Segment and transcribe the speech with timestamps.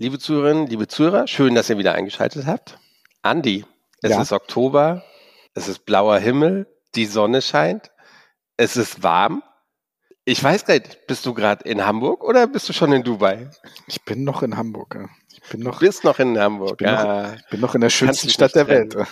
[0.00, 2.78] Liebe Zuhörerinnen, liebe Zuhörer, schön, dass ihr wieder eingeschaltet habt.
[3.22, 3.64] Andi,
[4.00, 4.22] es ja.
[4.22, 5.02] ist Oktober,
[5.54, 7.90] es ist blauer Himmel, die Sonne scheint,
[8.56, 9.42] es ist warm.
[10.24, 13.50] Ich weiß gar nicht, bist du gerade in Hamburg oder bist du schon in Dubai?
[13.88, 14.94] Ich bin noch in Hamburg.
[14.94, 15.08] Ja.
[15.32, 16.74] Ich bin noch, du bist noch in Hamburg.
[16.74, 17.22] Ich bin, ja.
[17.30, 18.96] noch, ich bin noch in der schönsten Stadt der Welt.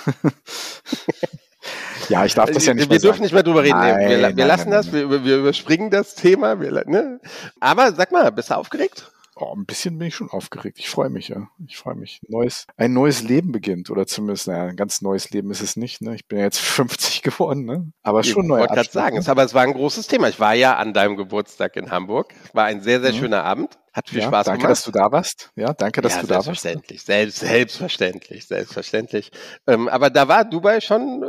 [2.09, 3.23] Ja, ich darf das ja nicht Wir dürfen sagen.
[3.25, 3.77] nicht mehr drüber reden.
[3.77, 6.61] Nein, wir, wir nein, lassen nein, das, wir, wir, überspringen das Thema.
[6.61, 7.19] Wir, ne?
[7.59, 9.11] Aber sag mal, bist du aufgeregt?
[9.39, 10.79] Oh, ein bisschen bin ich schon aufgeregt.
[10.79, 11.49] Ich freue mich, ja.
[11.67, 12.21] Ich freue mich.
[12.27, 13.91] Neues, ein neues Leben beginnt.
[13.91, 16.01] Oder zumindest, naja, ein ganz neues Leben ist es nicht.
[16.01, 16.15] Ne?
[16.15, 17.93] Ich bin ja jetzt 50 geworden, ne?
[18.03, 20.31] Aber schon ich wollte gerade sagen, aber es war ein großes Thema.
[20.31, 22.33] Ich war ja an deinem Geburtstag in Hamburg.
[22.55, 23.19] War ein sehr, sehr mhm.
[23.19, 23.79] schöner Abend.
[23.93, 24.63] Hat viel ja, Spaß danke, gemacht.
[24.63, 25.51] Danke, dass du da warst.
[25.55, 26.47] Ja, danke, dass ja, du da warst.
[26.47, 29.33] Selbstverständlich, selbst, selbstverständlich, selbstverständlich.
[29.67, 31.23] Ähm, aber da war Dubai schon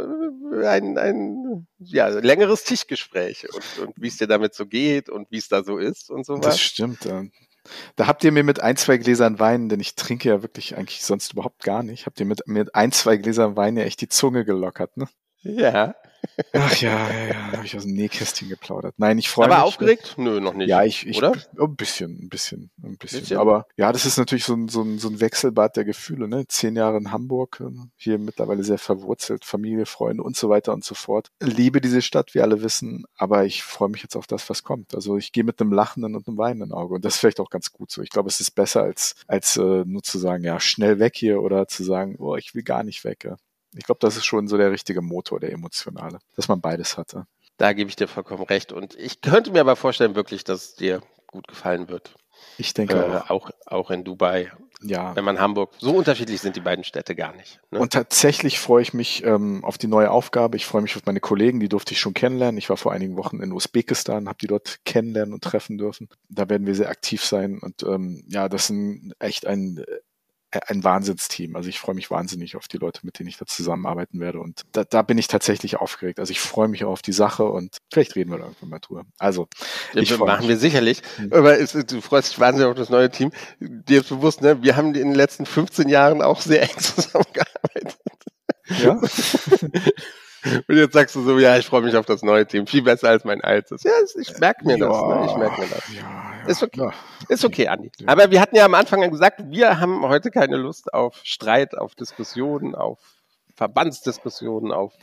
[0.54, 5.30] äh, ein, ein ja, längeres Tischgespräch und, und wie es dir damit so geht und
[5.32, 6.46] wie es da so ist und so was.
[6.46, 7.06] Das stimmt.
[7.06, 7.24] Ja.
[7.96, 11.04] Da habt ihr mir mit ein, zwei Gläsern Wein, denn ich trinke ja wirklich eigentlich
[11.04, 14.10] sonst überhaupt gar nicht, habt ihr mit, mit ein, zwei Gläsern Wein ja echt die
[14.10, 15.08] Zunge gelockert, ne?
[15.42, 15.96] Ja.
[16.54, 18.96] Ach ja, ja, ja, habe ich aus dem Nähkästchen geplaudert.
[18.98, 19.56] Nein, ich freue mich.
[19.56, 20.16] Aber aufgeregt?
[20.18, 20.68] Nö, noch nicht.
[20.68, 21.34] Ja, ich, ich oder?
[21.58, 23.38] Oh, ein bisschen, ein bisschen, ein bisschen, bisschen.
[23.38, 26.28] Aber ja, das ist natürlich so ein, so ein, so ein Wechselbad der Gefühle.
[26.28, 26.48] Ne?
[26.48, 30.84] Zehn Jahre in Hamburg, äh, hier mittlerweile sehr verwurzelt, Familie, Freunde und so weiter und
[30.84, 31.32] so fort.
[31.40, 34.96] Liebe diese Stadt, wie alle wissen, aber ich freue mich jetzt auf das, was kommt.
[34.96, 37.50] Also ich gehe mit einem lachenden und einem weinenden Auge und das ist vielleicht auch
[37.50, 38.02] ganz gut so.
[38.02, 41.42] Ich glaube, es ist besser als als äh, nur zu sagen, ja schnell weg hier
[41.42, 43.24] oder zu sagen, oh, ich will gar nicht weg.
[43.24, 43.38] Ja.
[43.76, 47.26] Ich glaube, das ist schon so der richtige Motor, der emotionale, dass man beides hatte.
[47.58, 48.72] Da gebe ich dir vollkommen recht.
[48.72, 52.16] Und ich könnte mir aber vorstellen, wirklich, dass es dir gut gefallen wird.
[52.58, 53.30] Ich denke äh, auch.
[53.30, 53.52] auch.
[53.66, 54.52] Auch in Dubai.
[54.82, 55.16] Ja.
[55.16, 57.60] Wenn man Hamburg, so unterschiedlich sind die beiden Städte gar nicht.
[57.72, 57.80] Ne?
[57.80, 60.56] Und tatsächlich freue ich mich ähm, auf die neue Aufgabe.
[60.56, 62.60] Ich freue mich auf meine Kollegen, die durfte ich schon kennenlernen.
[62.60, 66.10] Ich war vor einigen Wochen in Usbekistan, habe die dort kennenlernen und treffen dürfen.
[66.30, 67.58] Da werden wir sehr aktiv sein.
[67.60, 69.84] Und ähm, ja, das ist echt ein
[70.68, 71.56] ein Wahnsinnsteam.
[71.56, 74.40] Also ich freue mich wahnsinnig auf die Leute, mit denen ich da zusammenarbeiten werde.
[74.40, 76.20] Und da, da bin ich tatsächlich aufgeregt.
[76.20, 78.80] Also ich freue mich auch auf die Sache und vielleicht reden wir da irgendwann mal
[78.80, 79.04] drüber.
[79.18, 79.48] Also
[79.94, 80.50] ich ja, machen mich.
[80.50, 81.02] wir sicherlich.
[81.18, 81.34] Mhm.
[81.34, 83.32] Aber es, du freust dich wahnsinnig auf das neue Team.
[83.60, 84.62] Dir ist bewusst, ne?
[84.62, 87.98] Wir haben in den letzten 15 Jahren auch sehr eng zusammengearbeitet.
[88.80, 89.00] Ja.
[90.68, 92.68] Und jetzt sagst du so, ja, ich freue mich auf das neue Team.
[92.68, 93.84] Viel besser als mein altes.
[93.84, 95.02] Ja, ich merke mir ja, das.
[95.02, 95.26] Ne?
[95.30, 95.94] Ich merke mir das.
[95.94, 96.90] Ja, ja, ist okay.
[97.28, 97.92] Ist okay, Andi.
[98.06, 101.96] Aber wir hatten ja am Anfang gesagt, wir haben heute keine Lust auf Streit, auf
[101.96, 103.00] Diskussionen, auf
[103.56, 104.94] Verbandsdiskussionen, auf,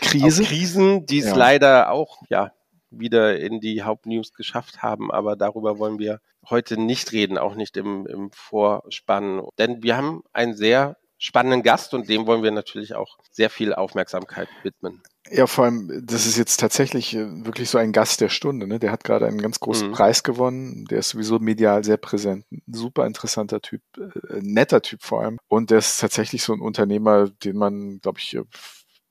[0.00, 0.42] Krise?
[0.42, 2.52] auf Krisen, die es leider auch, ja,
[2.90, 7.76] wieder in die Hauptnews geschafft haben, aber darüber wollen wir heute nicht reden, auch nicht
[7.76, 9.42] im, im Vorspann.
[9.58, 13.74] Denn wir haben ein sehr spannenden Gast und dem wollen wir natürlich auch sehr viel
[13.74, 15.02] Aufmerksamkeit widmen.
[15.30, 18.66] Ja, vor allem, das ist jetzt tatsächlich äh, wirklich so ein Gast der Stunde.
[18.66, 18.78] Ne?
[18.78, 19.92] Der hat gerade einen ganz großen mhm.
[19.92, 20.84] Preis gewonnen.
[20.84, 22.44] Der ist sowieso medial sehr präsent.
[22.52, 25.38] Ein super interessanter Typ, äh, netter Typ vor allem.
[25.48, 28.36] Und der ist tatsächlich so ein Unternehmer, den man, glaube ich,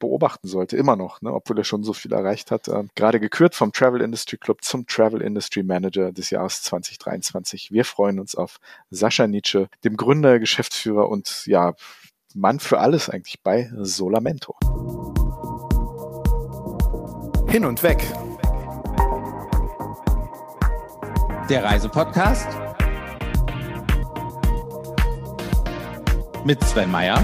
[0.03, 2.68] beobachten sollte, immer noch, ne, obwohl er schon so viel erreicht hat.
[2.68, 7.72] Ähm, gerade gekürt vom Travel Industry Club zum Travel Industry Manager des Jahres 2023.
[7.72, 8.59] Wir freuen uns auf
[8.91, 11.74] Sascha Nietzsche, dem Gründer, Geschäftsführer und ja,
[12.35, 14.55] Mann für alles eigentlich bei Solamento.
[17.47, 18.03] Hin und weg.
[21.49, 22.47] Der Reisepodcast
[26.45, 27.23] mit Sven Meyer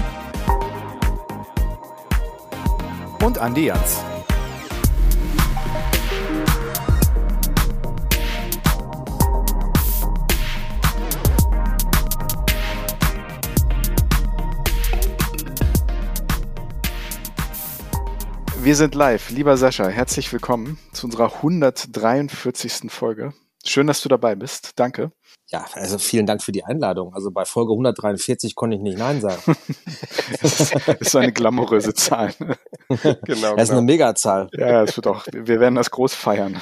[3.22, 4.09] und Andi Jans.
[18.62, 19.30] Wir sind live.
[19.30, 22.90] Lieber Sascha, herzlich willkommen zu unserer 143.
[22.90, 23.32] Folge.
[23.64, 24.72] Schön, dass du dabei bist.
[24.76, 25.12] Danke.
[25.48, 27.14] Ja, also vielen Dank für die Einladung.
[27.14, 29.40] Also bei Folge 143 konnte ich nicht Nein sagen.
[30.42, 32.34] das, ist, das ist eine glamouröse Zahl.
[32.88, 33.06] genau.
[33.16, 33.80] Das ist eine genau.
[33.80, 34.48] Megazahl.
[34.52, 36.60] Ja, es wird auch, wir werden das groß feiern.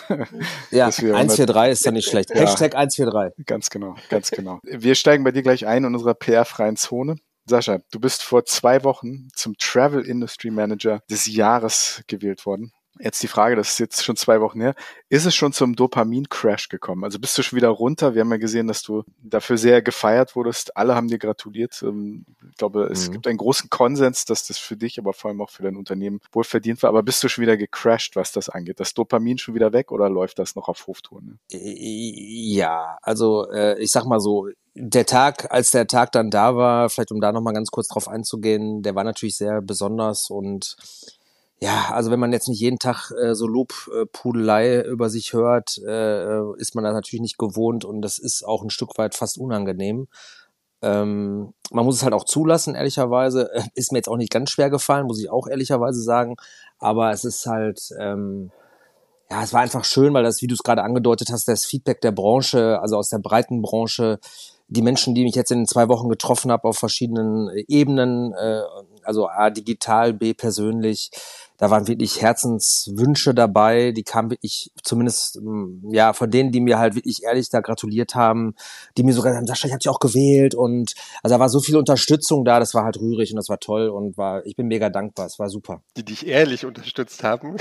[0.70, 2.30] Ja, 143 ist ja nicht schlecht.
[2.30, 3.44] Ja, Hashtag 143.
[3.44, 4.60] Ganz genau, ganz genau.
[4.62, 7.16] Wir steigen bei dir gleich ein in unserer PR-freien Zone.
[7.48, 12.72] Sascha, du bist vor zwei Wochen zum Travel Industry Manager des Jahres gewählt worden.
[13.00, 14.74] Jetzt die Frage, das ist jetzt schon zwei Wochen her.
[15.09, 17.04] Ist es schon zum Dopamin-Crash gekommen?
[17.04, 18.15] Also bist du schon wieder runter?
[18.15, 20.77] Wir haben ja gesehen, dass du dafür sehr gefeiert wurdest.
[20.77, 21.83] Alle haben dir gratuliert.
[21.83, 23.12] Ähm, ich glaube, es mhm.
[23.12, 26.21] gibt einen großen Konsens, dass das für dich, aber vor allem auch für dein Unternehmen
[26.33, 26.91] wohl verdient war.
[26.91, 28.80] Aber bist du schon wieder gecrashed, was das angeht?
[28.80, 31.39] Das Dopamin schon wieder weg oder läuft das noch auf Hoftouren?
[31.50, 34.48] Ja, also äh, ich sag mal so,
[34.80, 38.09] der Tag, als der Tag dann da war, vielleicht um da nochmal ganz kurz drauf
[38.09, 40.77] einzugehen, der war natürlich sehr besonders und
[41.60, 46.53] ja, also wenn man jetzt nicht jeden Tag äh, so Lobpudelei über sich hört, äh,
[46.57, 50.07] ist man das natürlich nicht gewohnt und das ist auch ein Stück weit fast unangenehm.
[50.81, 53.51] Ähm, man muss es halt auch zulassen, ehrlicherweise.
[53.75, 56.37] Ist mir jetzt auch nicht ganz schwer gefallen, muss ich auch ehrlicherweise sagen.
[56.78, 58.53] Aber es ist halt, ähm,
[59.31, 62.01] ja, es war einfach schön, weil das, wie du es gerade angedeutet hast, das Feedback
[62.01, 64.21] der Branche, also aus der breiten Branche,
[64.69, 68.63] die Menschen, die mich jetzt in zwei Wochen getroffen habe auf verschiedenen Ebenen, äh,
[69.03, 71.10] also A, digital, B, persönlich,
[71.59, 76.78] da waren wirklich Herzenswünsche dabei, die kamen wirklich, zumindest mm, ja, von denen, die mir
[76.78, 78.55] halt wirklich ehrlich da gratuliert haben,
[78.97, 80.55] die mir sogar sagen, Sascha, ich hab dich auch gewählt.
[80.55, 83.59] Und also da war so viel Unterstützung da, das war halt rührig und das war
[83.59, 85.83] toll und war, ich bin mega dankbar, es war super.
[85.97, 87.57] Die dich ehrlich unterstützt haben,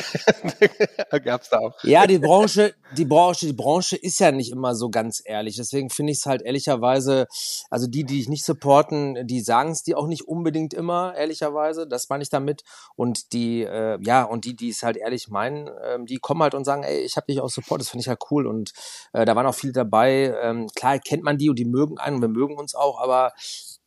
[1.24, 1.84] gab's da auch.
[1.84, 5.90] Ja, die Branche, die Branche, die Branche ist ja nicht immer so ganz ehrlich, deswegen
[5.90, 7.26] finde ich es halt ehrlicherweise,
[7.72, 11.88] also die, die ich nicht supporten, die sagen es dir auch nicht unbedingt immer, ehrlicherweise,
[11.88, 12.62] das meine ich damit.
[12.96, 16.42] Und die äh, äh, ja, und die, die es halt ehrlich meinen, ähm, die kommen
[16.42, 18.48] halt und sagen, ey, ich habe dich auch Support, das finde ich halt cool.
[18.48, 18.74] Und
[19.14, 20.36] äh, da waren auch viele dabei.
[20.42, 23.34] Ähm, klar kennt man die und die mögen einen und wir mögen uns auch, aber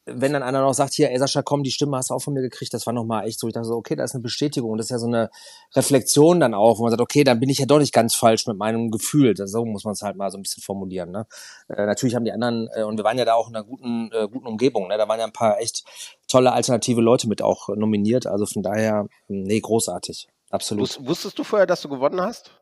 [0.06, 2.32] wenn dann einer noch sagt, hier, ey Sascha, komm, die Stimme hast du auch von
[2.32, 4.76] mir gekriegt, das war nochmal echt so, ich dachte so, okay, da ist eine Bestätigung.
[4.76, 5.31] Das ist ja so eine
[5.75, 8.47] Reflexion dann auch, wo man sagt, okay, dann bin ich ja doch nicht ganz falsch
[8.47, 9.35] mit meinem Gefühl.
[9.35, 11.11] Das, so muss man es halt mal so ein bisschen formulieren.
[11.11, 11.26] Ne?
[11.69, 14.11] Äh, natürlich haben die anderen, äh, und wir waren ja da auch in einer guten,
[14.12, 14.97] äh, guten Umgebung, ne?
[14.97, 15.85] da waren ja ein paar echt
[16.29, 18.26] tolle alternative Leute mit auch nominiert.
[18.26, 20.29] Also von daher, nee, großartig.
[20.50, 20.99] Absolut.
[21.06, 22.60] Wusstest du vorher, dass du gewonnen hast?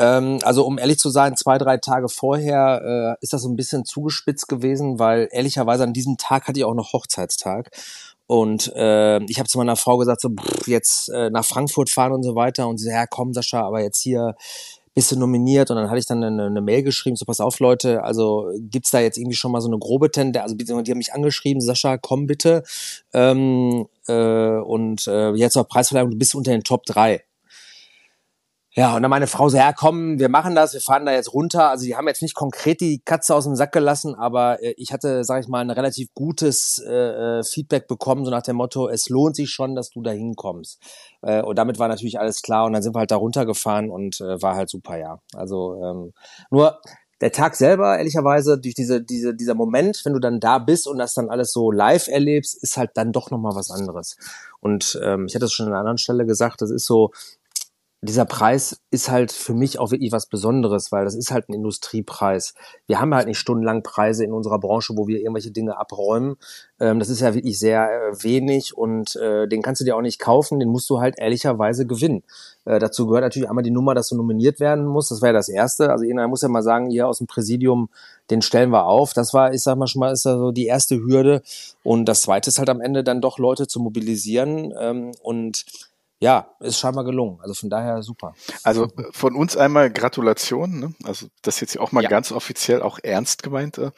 [0.00, 3.56] Ähm, also um ehrlich zu sein, zwei, drei Tage vorher äh, ist das so ein
[3.56, 7.70] bisschen zugespitzt gewesen, weil ehrlicherweise an diesem Tag hatte ich auch noch Hochzeitstag.
[8.26, 12.12] Und äh, ich habe zu meiner Frau gesagt, so pff, jetzt äh, nach Frankfurt fahren
[12.12, 12.66] und so weiter.
[12.66, 14.36] Und sie sagt, ja komm Sascha, aber jetzt hier
[14.94, 15.70] bist du nominiert.
[15.70, 18.90] Und dann hatte ich dann eine, eine Mail geschrieben, so pass auf Leute, also gibt's
[18.90, 21.98] da jetzt irgendwie schon mal so eine grobe Tendenz, also die haben mich angeschrieben, Sascha,
[21.98, 22.62] komm bitte.
[23.12, 27.22] Ähm, äh, und äh, jetzt auf Preisverleihung, du bist unter den Top drei
[28.72, 31.34] ja, und dann meine Frau so, ja komm, wir machen das, wir fahren da jetzt
[31.34, 31.70] runter.
[31.70, 34.92] Also die haben jetzt nicht konkret die Katze aus dem Sack gelassen, aber äh, ich
[34.92, 38.88] hatte, sag ich mal, ein relativ gutes äh, äh, Feedback bekommen, so nach dem Motto,
[38.88, 40.78] es lohnt sich schon, dass du da hinkommst.
[41.22, 44.20] Äh, und damit war natürlich alles klar und dann sind wir halt da runtergefahren und
[44.20, 45.18] äh, war halt super, ja.
[45.34, 46.12] Also ähm,
[46.50, 46.80] nur
[47.20, 50.98] der Tag selber, ehrlicherweise, durch diese, diese, dieser Moment, wenn du dann da bist und
[50.98, 54.16] das dann alles so live erlebst, ist halt dann doch nochmal was anderes.
[54.60, 57.10] Und ähm, ich hatte es schon an einer anderen Stelle gesagt, das ist so,
[58.02, 61.52] dieser Preis ist halt für mich auch wirklich was Besonderes, weil das ist halt ein
[61.52, 62.54] Industriepreis.
[62.86, 66.36] Wir haben halt nicht stundenlang Preise in unserer Branche, wo wir irgendwelche Dinge abräumen.
[66.80, 70.00] Ähm, das ist ja wirklich sehr äh, wenig und äh, den kannst du dir auch
[70.00, 72.22] nicht kaufen, den musst du halt ehrlicherweise gewinnen.
[72.64, 75.10] Äh, dazu gehört natürlich einmal die Nummer, dass du nominiert werden musst.
[75.10, 75.90] Das wäre das Erste.
[75.90, 77.90] Also irgendeiner muss ja mal sagen, hier aus dem Präsidium,
[78.30, 79.12] den stellen wir auf.
[79.12, 81.42] Das war, ich sag mal schon mal, ist da so die erste Hürde.
[81.82, 85.66] Und das Zweite ist halt am Ende dann doch Leute zu mobilisieren ähm, und
[86.20, 87.38] ja, ist scheinbar gelungen.
[87.40, 88.34] Also von daher super.
[88.62, 90.78] Also von uns einmal Gratulation.
[90.78, 90.94] Ne?
[91.04, 92.10] Also das jetzt auch mal ja.
[92.10, 93.78] ganz offiziell auch ernst gemeint.
[93.78, 93.90] Äh.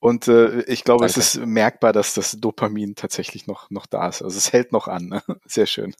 [0.00, 1.20] Und äh, ich glaube, Danke.
[1.20, 4.22] es ist merkbar, dass das Dopamin tatsächlich noch, noch da ist.
[4.22, 5.06] Also es hält noch an.
[5.06, 5.22] Ne?
[5.46, 5.94] Sehr schön.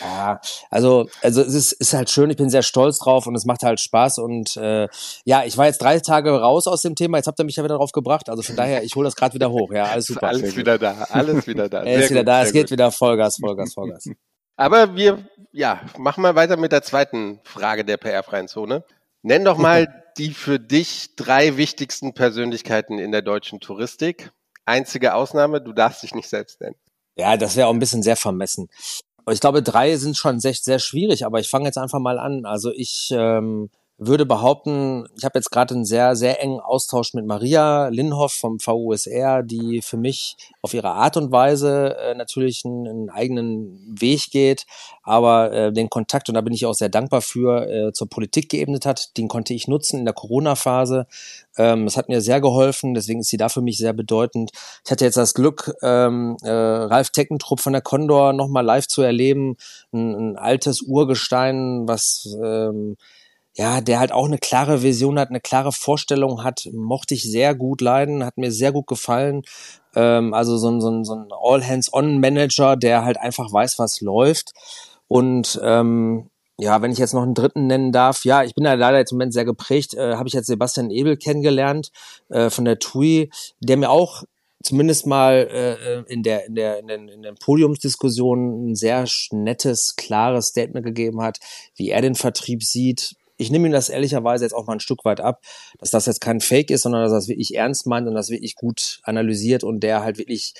[0.00, 0.40] Ja,
[0.70, 3.62] also, also es ist, ist halt schön, ich bin sehr stolz drauf und es macht
[3.62, 4.18] halt Spaß.
[4.18, 4.88] Und äh,
[5.24, 7.64] ja, ich war jetzt drei Tage raus aus dem Thema, jetzt habt ihr mich ja
[7.64, 8.30] wieder drauf gebracht.
[8.30, 9.70] Also von daher, ich hole das gerade wieder hoch.
[9.72, 10.28] Ja, alles super.
[10.28, 11.82] Alles wieder da, alles wieder da.
[11.82, 14.08] ist wieder gut, da, es geht wieder Vollgas, Vollgas, Vollgas.
[14.56, 18.84] Aber wir, ja, machen wir weiter mit der zweiten Frage der PR-freien Zone.
[19.22, 24.30] Nenn doch mal die für dich drei wichtigsten Persönlichkeiten in der deutschen Touristik.
[24.64, 26.76] Einzige Ausnahme, du darfst dich nicht selbst nennen.
[27.16, 28.68] Ja, das wäre auch ein bisschen sehr vermessen.
[29.30, 32.44] Ich glaube, drei sind schon sehr, sehr schwierig, aber ich fange jetzt einfach mal an.
[32.44, 33.70] Also ich ähm,
[34.06, 38.58] würde behaupten, ich habe jetzt gerade einen sehr, sehr engen Austausch mit Maria Linhoff vom
[38.58, 44.30] VUSR, die für mich auf ihre Art und Weise äh, natürlich einen, einen, eigenen Weg
[44.30, 44.66] geht,
[45.02, 48.48] aber äh, den Kontakt, und da bin ich auch sehr dankbar für, äh, zur Politik
[48.48, 51.06] geebnet hat, den konnte ich nutzen in der Corona-Phase.
[51.56, 54.50] Ähm, das hat mir sehr geholfen, deswegen ist sie da für mich sehr bedeutend.
[54.84, 59.02] Ich hatte jetzt das Glück, ähm, äh, Ralf Teckentrupp von der Condor nochmal live zu
[59.02, 59.56] erleben,
[59.92, 62.28] ein, ein altes Urgestein, was...
[62.42, 62.96] Ähm,
[63.54, 67.54] ja, der halt auch eine klare Vision hat, eine klare Vorstellung hat, mochte ich sehr
[67.54, 69.42] gut leiden, hat mir sehr gut gefallen.
[69.94, 74.52] Ähm, also so ein, so ein, so ein All-Hands-On-Manager, der halt einfach weiß, was läuft.
[75.06, 78.72] Und ähm, ja, wenn ich jetzt noch einen dritten nennen darf, ja, ich bin da
[78.74, 81.90] leider jetzt im Moment sehr geprägt, äh, habe ich jetzt Sebastian Ebel kennengelernt
[82.30, 83.30] äh, von der TUI,
[83.60, 84.22] der mir auch
[84.62, 89.94] zumindest mal äh, in, der, in, der, in, den, in den Podiumsdiskussionen ein sehr nettes,
[89.96, 91.38] klares Statement gegeben hat,
[91.74, 95.04] wie er den Vertrieb sieht, ich nehme ihm das ehrlicherweise jetzt auch mal ein Stück
[95.04, 95.42] weit ab,
[95.78, 98.30] dass das jetzt kein Fake ist, sondern dass er das wirklich ernst meint und das
[98.30, 100.54] wirklich gut analysiert und der halt wirklich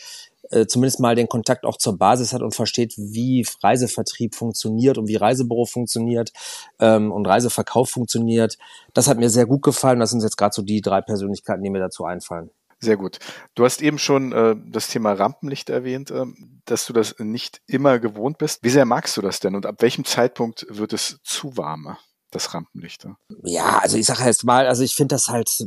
[0.51, 5.09] äh, zumindest mal den Kontakt auch zur Basis hat und versteht, wie Reisevertrieb funktioniert und
[5.09, 6.33] wie Reisebüro funktioniert
[6.79, 8.59] ähm, und Reiseverkauf funktioniert.
[8.93, 10.01] Das hat mir sehr gut gefallen.
[10.01, 12.51] Das sind jetzt gerade so die drei Persönlichkeiten, die mir dazu einfallen.
[12.81, 13.21] Sehr gut.
[13.55, 16.25] Du hast eben schon äh, das Thema Rampenlicht erwähnt, äh,
[16.65, 18.65] dass du das nicht immer gewohnt bist.
[18.65, 21.97] Wie sehr magst du das denn und ab welchem Zeitpunkt wird es zu warm,
[22.35, 23.07] das Rampenlicht?
[23.45, 25.65] Ja, also ich sage jetzt mal, also ich finde das halt,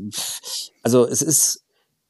[0.84, 1.64] also es ist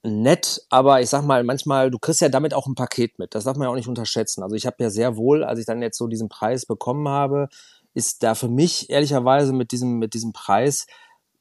[0.03, 3.35] nett, aber ich sag mal, manchmal, du kriegst ja damit auch ein Paket mit.
[3.35, 4.43] Das darf man ja auch nicht unterschätzen.
[4.43, 7.50] Also ich habe ja sehr wohl, als ich dann jetzt so diesen Preis bekommen habe,
[7.93, 10.85] ist da für mich ehrlicherweise mit diesem, mit diesem Preis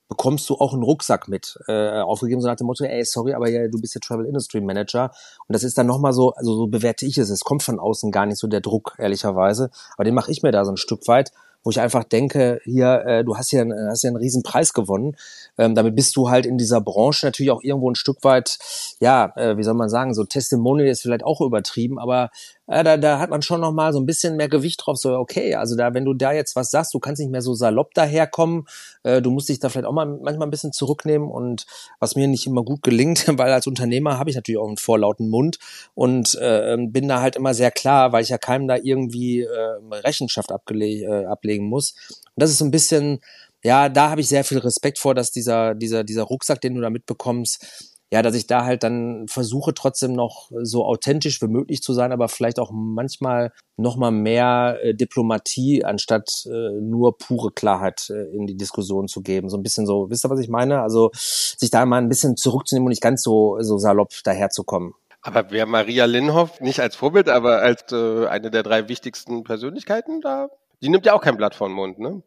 [0.08, 3.48] bekommst du auch einen Rucksack mit äh, aufgegeben, so nach dem Motto, ey, sorry, aber
[3.48, 5.10] ja, du bist ja Travel Industry Manager.
[5.48, 7.30] Und das ist dann nochmal so, also so bewerte ich es.
[7.30, 9.70] Es kommt von außen gar nicht so der Druck, ehrlicherweise.
[9.94, 11.32] Aber den mache ich mir da so ein Stück weit
[11.64, 15.16] wo ich einfach denke, hier, äh, du hast ja, hast ja einen riesen Preis gewonnen.
[15.58, 18.58] Ähm, damit bist du halt in dieser Branche natürlich auch irgendwo ein Stück weit,
[19.00, 22.30] ja, äh, wie soll man sagen, so Testimonial ist vielleicht auch übertrieben, aber
[22.66, 24.96] äh, da, da hat man schon noch mal so ein bisschen mehr Gewicht drauf.
[24.96, 27.54] So, okay, also da, wenn du da jetzt was sagst, du kannst nicht mehr so
[27.54, 28.66] salopp daherkommen,
[29.02, 31.66] äh, du musst dich da vielleicht auch mal manchmal ein bisschen zurücknehmen und
[32.00, 35.28] was mir nicht immer gut gelingt, weil als Unternehmer habe ich natürlich auch einen vorlauten
[35.28, 35.58] Mund
[35.94, 39.78] und äh, bin da halt immer sehr klar, weil ich ja keinem da irgendwie äh,
[39.90, 41.94] Rechenschaft abgele äh, ablegen muss.
[42.08, 43.20] Und das ist so ein bisschen,
[43.62, 46.80] ja, da habe ich sehr viel Respekt vor, dass dieser, dieser, dieser Rucksack, den du
[46.80, 51.82] da mitbekommst, ja, dass ich da halt dann versuche trotzdem noch so authentisch wie möglich
[51.82, 57.50] zu sein, aber vielleicht auch manchmal noch mal mehr äh, Diplomatie anstatt äh, nur pure
[57.50, 59.48] Klarheit äh, in die Diskussion zu geben.
[59.48, 60.82] So ein bisschen so, wisst ihr, was ich meine?
[60.82, 64.94] Also sich da mal ein bisschen zurückzunehmen und nicht ganz so so salopp daherzukommen.
[65.22, 70.20] Aber wäre Maria Linhoff nicht als Vorbild, aber als äh, eine der drei wichtigsten Persönlichkeiten
[70.20, 70.50] da?
[70.84, 72.22] Die nimmt ja auch kein Blatt vor den Mund, ne?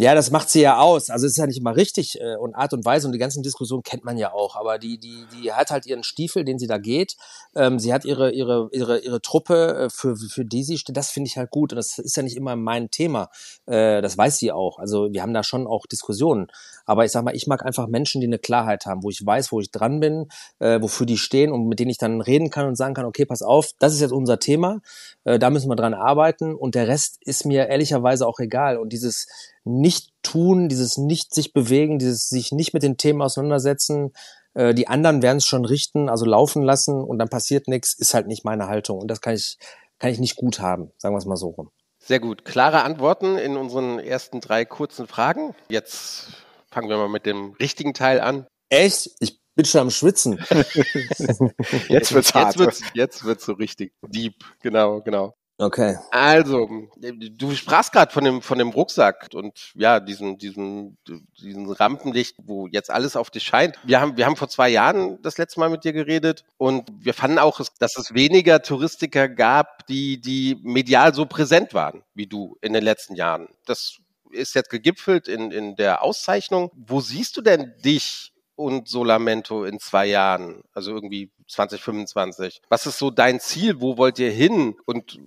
[0.00, 1.10] Ja, das macht sie ja aus.
[1.10, 3.42] Also es ist ja nicht immer richtig äh, und Art und Weise und die ganzen
[3.42, 4.54] Diskussionen kennt man ja auch.
[4.54, 7.16] Aber die, die, die hat halt ihren Stiefel, den sie da geht.
[7.56, 10.96] Ähm, sie hat ihre, ihre, ihre, ihre Truppe, äh, für, für die sie steht.
[10.96, 11.72] Das finde ich halt gut.
[11.72, 13.28] Und das ist ja nicht immer mein Thema.
[13.66, 14.78] Äh, das weiß sie auch.
[14.78, 16.46] Also wir haben da schon auch Diskussionen.
[16.88, 19.52] Aber ich sag mal, ich mag einfach Menschen, die eine Klarheit haben, wo ich weiß,
[19.52, 20.28] wo ich dran bin,
[20.58, 23.26] äh, wofür die stehen und mit denen ich dann reden kann und sagen kann, okay,
[23.26, 24.80] pass auf, das ist jetzt unser Thema.
[25.24, 26.54] Äh, da müssen wir dran arbeiten.
[26.54, 28.78] Und der Rest ist mir ehrlicherweise auch egal.
[28.78, 29.28] Und dieses
[29.64, 34.12] nicht tun, dieses nicht sich bewegen, dieses sich nicht mit den Themen auseinandersetzen,
[34.54, 38.14] äh, die anderen werden es schon richten, also laufen lassen und dann passiert nichts, ist
[38.14, 39.58] halt nicht meine Haltung und das kann ich
[39.98, 41.70] kann ich nicht gut haben, sagen wir es mal so rum.
[41.98, 45.54] Sehr gut, klare Antworten in unseren ersten drei kurzen Fragen.
[45.68, 46.28] Jetzt
[46.70, 48.46] fangen wir mal mit dem richtigen Teil an.
[48.68, 49.10] Echt?
[49.20, 50.38] Ich bin schon am Schwitzen.
[51.88, 52.56] jetzt wird's hart.
[52.56, 54.44] Jetzt wird's, jetzt wird's so richtig deep.
[54.62, 55.34] Genau, genau.
[55.60, 55.96] Okay.
[56.12, 60.96] Also, du sprachst gerade von dem von dem Rucksack und ja, diesen diesen
[61.40, 63.76] diesen Rampenlicht, wo jetzt alles auf dich scheint.
[63.82, 67.12] Wir haben wir haben vor zwei Jahren das letzte Mal mit dir geredet und wir
[67.12, 72.56] fanden auch, dass es weniger Touristiker gab, die die medial so präsent waren wie du
[72.60, 73.48] in den letzten Jahren.
[73.66, 73.98] Das
[74.30, 76.70] ist jetzt gegipfelt in in der Auszeichnung.
[76.74, 80.62] Wo siehst du denn dich und Solamento in zwei Jahren?
[80.72, 82.62] Also irgendwie 2025.
[82.68, 83.80] Was ist so dein Ziel?
[83.80, 84.76] Wo wollt ihr hin?
[84.84, 85.18] Und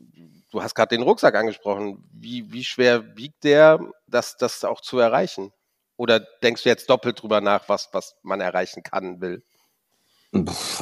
[0.51, 2.03] du hast gerade den Rucksack angesprochen.
[2.13, 5.51] Wie, wie schwer wiegt der, das, das auch zu erreichen?
[5.98, 9.43] Oder denkst du jetzt doppelt drüber nach, was, was man erreichen kann, will?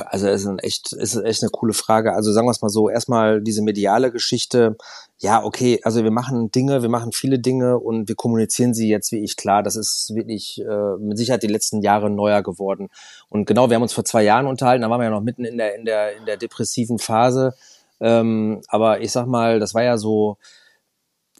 [0.05, 2.13] Also es ist ein echt, ist echt eine coole Frage.
[2.13, 4.77] Also sagen wir es mal so, erstmal diese mediale Geschichte.
[5.17, 9.11] Ja, okay, also wir machen Dinge, wir machen viele Dinge und wir kommunizieren sie jetzt
[9.11, 9.63] wie ich klar.
[9.63, 12.89] Das ist wirklich äh, mit Sicherheit die letzten Jahre neuer geworden.
[13.29, 15.45] Und genau, wir haben uns vor zwei Jahren unterhalten, da waren wir ja noch mitten
[15.45, 17.55] in der, in der, in der depressiven Phase.
[17.99, 20.37] Ähm, aber ich sag mal, das war ja so,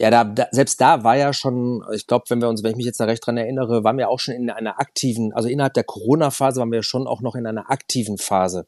[0.02, 2.78] ja, da, da, selbst da war ja schon, ich glaube, wenn wir uns, wenn ich
[2.78, 5.74] mich jetzt da recht dran erinnere, waren wir auch schon in einer aktiven, also innerhalb
[5.74, 8.66] der Corona-Phase waren wir schon auch noch in einer aktiven Phase.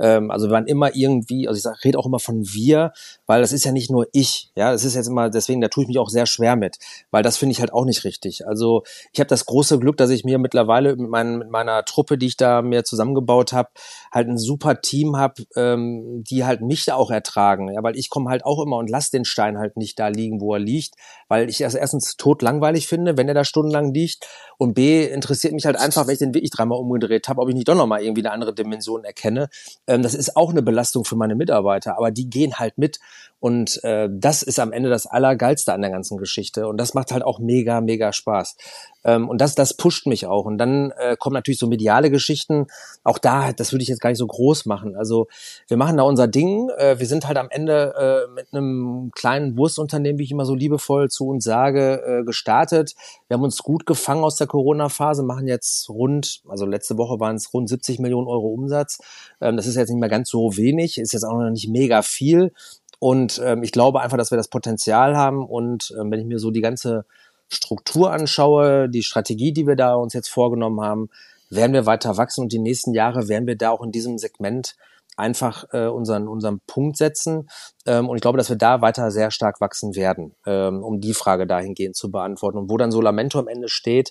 [0.00, 2.92] Ähm, also wir waren immer irgendwie, also ich sag, rede auch immer von wir,
[3.26, 5.84] weil das ist ja nicht nur ich, ja, das ist jetzt immer, deswegen, da tue
[5.84, 6.78] ich mich auch sehr schwer mit,
[7.12, 8.48] weil das finde ich halt auch nicht richtig.
[8.48, 12.18] Also ich habe das große Glück, dass ich mir mittlerweile mit, mein, mit meiner Truppe,
[12.18, 13.68] die ich da mir zusammengebaut habe,
[14.10, 18.10] halt ein super Team habe, ähm, die halt mich da auch ertragen, ja, weil ich
[18.10, 20.71] komme halt auch immer und lass den Stein halt nicht da liegen, wo er liegt
[20.72, 20.94] liegt,
[21.28, 24.26] weil ich das erstens tot langweilig finde, wenn er da stundenlang liegt.
[24.58, 27.54] Und B, interessiert mich halt einfach, wenn ich den wirklich dreimal umgedreht habe, ob ich
[27.54, 29.48] nicht doch nochmal irgendwie eine andere Dimension erkenne.
[29.86, 32.98] Ähm, das ist auch eine Belastung für meine Mitarbeiter, aber die gehen halt mit.
[33.40, 36.68] Und äh, das ist am Ende das Allergeilste an der ganzen Geschichte.
[36.68, 38.56] Und das macht halt auch mega, mega Spaß.
[39.04, 40.44] Ähm, und das, das pusht mich auch.
[40.44, 42.66] Und dann äh, kommen natürlich so mediale Geschichten.
[43.04, 44.96] Auch da, das würde ich jetzt gar nicht so groß machen.
[44.96, 45.28] Also
[45.68, 46.70] wir machen da unser Ding.
[46.76, 50.54] Äh, wir sind halt am Ende äh, mit einem kleinen Wurstunternehmen, wie ich immer so
[50.54, 52.94] liebevoll zu uns sage, äh, gestartet.
[53.28, 57.36] Wir haben uns gut gefangen aus der Corona-Phase, machen jetzt rund, also letzte Woche waren
[57.36, 58.98] es rund 70 Millionen Euro Umsatz.
[59.40, 62.02] Ähm, das ist jetzt nicht mehr ganz so wenig, ist jetzt auch noch nicht mega
[62.02, 62.52] viel.
[62.98, 65.44] Und ähm, ich glaube einfach, dass wir das Potenzial haben.
[65.44, 67.04] Und ähm, wenn ich mir so die ganze
[67.52, 71.10] Struktur anschaue, die Strategie, die wir da uns jetzt vorgenommen haben,
[71.50, 74.74] werden wir weiter wachsen und die nächsten Jahre werden wir da auch in diesem Segment
[75.16, 77.50] einfach äh, unseren, unseren Punkt setzen.
[77.86, 81.12] Ähm, und ich glaube, dass wir da weiter sehr stark wachsen werden, ähm, um die
[81.12, 82.56] Frage dahingehend zu beantworten.
[82.56, 84.10] Und wo dann Solamento am Ende steht,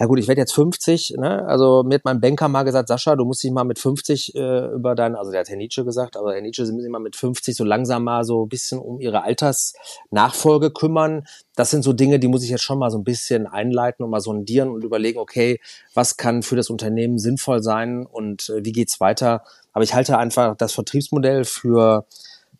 [0.00, 1.44] ja gut, ich werde jetzt 50, ne?
[1.46, 4.66] Also mir hat mein Banker mal gesagt, Sascha, du musst dich mal mit 50 äh,
[4.66, 7.00] über dein, also der hat Herr Nietzsche gesagt, aber Herr Nietzsche, Sie müssen sich mal
[7.00, 11.26] mit 50 so langsam mal so ein bisschen um Ihre Altersnachfolge kümmern.
[11.56, 14.10] Das sind so Dinge, die muss ich jetzt schon mal so ein bisschen einleiten und
[14.10, 15.58] mal sondieren und überlegen, okay,
[15.94, 19.42] was kann für das Unternehmen sinnvoll sein und äh, wie geht's weiter?
[19.72, 22.06] Aber ich halte einfach das Vertriebsmodell für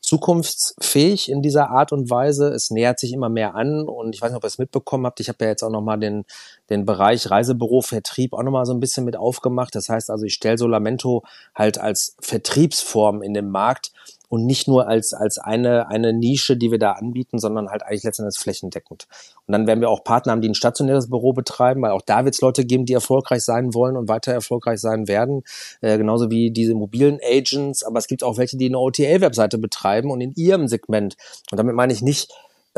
[0.01, 2.49] zukunftsfähig in dieser Art und Weise.
[2.49, 5.21] Es nähert sich immer mehr an und ich weiß nicht, ob ihr es mitbekommen habt.
[5.21, 6.25] Ich habe ja jetzt auch nochmal den,
[6.71, 9.75] den Bereich Reisebüro, Vertrieb auch nochmal so ein bisschen mit aufgemacht.
[9.75, 11.25] Das heißt also, ich stelle Solamento
[11.55, 13.93] halt als Vertriebsform in den Markt
[14.29, 18.05] und nicht nur als, als eine, eine Nische, die wir da anbieten, sondern halt eigentlich
[18.05, 19.07] letztendlich flächendeckend.
[19.47, 22.25] Und dann werden wir auch Partner haben, die ein stationäres Büro betreiben, weil auch da
[22.25, 25.43] wird es Leute geben, die erfolgreich sein wollen und weiter erfolgreich sein werden,
[25.81, 30.11] äh, genauso wie diese mobilen Agents, aber es gibt auch welche, die eine OTA-Webseite betreiben
[30.11, 31.17] und in ihrem Segment,
[31.51, 32.33] und damit meine ich nicht,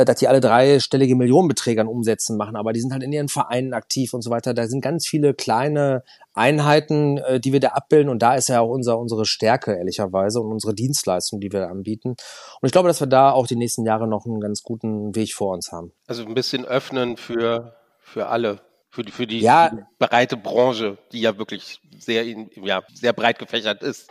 [0.04, 3.74] dass die alle dreistellige Millionenbeträge an Umsätzen machen, aber die sind halt in ihren Vereinen
[3.74, 4.54] aktiv und so weiter.
[4.54, 6.02] Da sind ganz viele kleine
[6.32, 10.40] Einheiten, äh, die wir da abbilden und da ist ja auch unser, unsere Stärke, ehrlicherweise,
[10.40, 12.10] und unsere Dienstleistung, die wir anbieten.
[12.10, 15.34] Und ich glaube, dass wir da auch die nächsten Jahre noch einen ganz guten Weg
[15.34, 15.92] vor uns haben.
[16.06, 18.60] Also ein bisschen öffnen für, für alle.
[18.92, 23.38] Für die, für die, ja, die breite Branche, die ja wirklich sehr, ja, sehr breit
[23.38, 24.10] gefächert ist.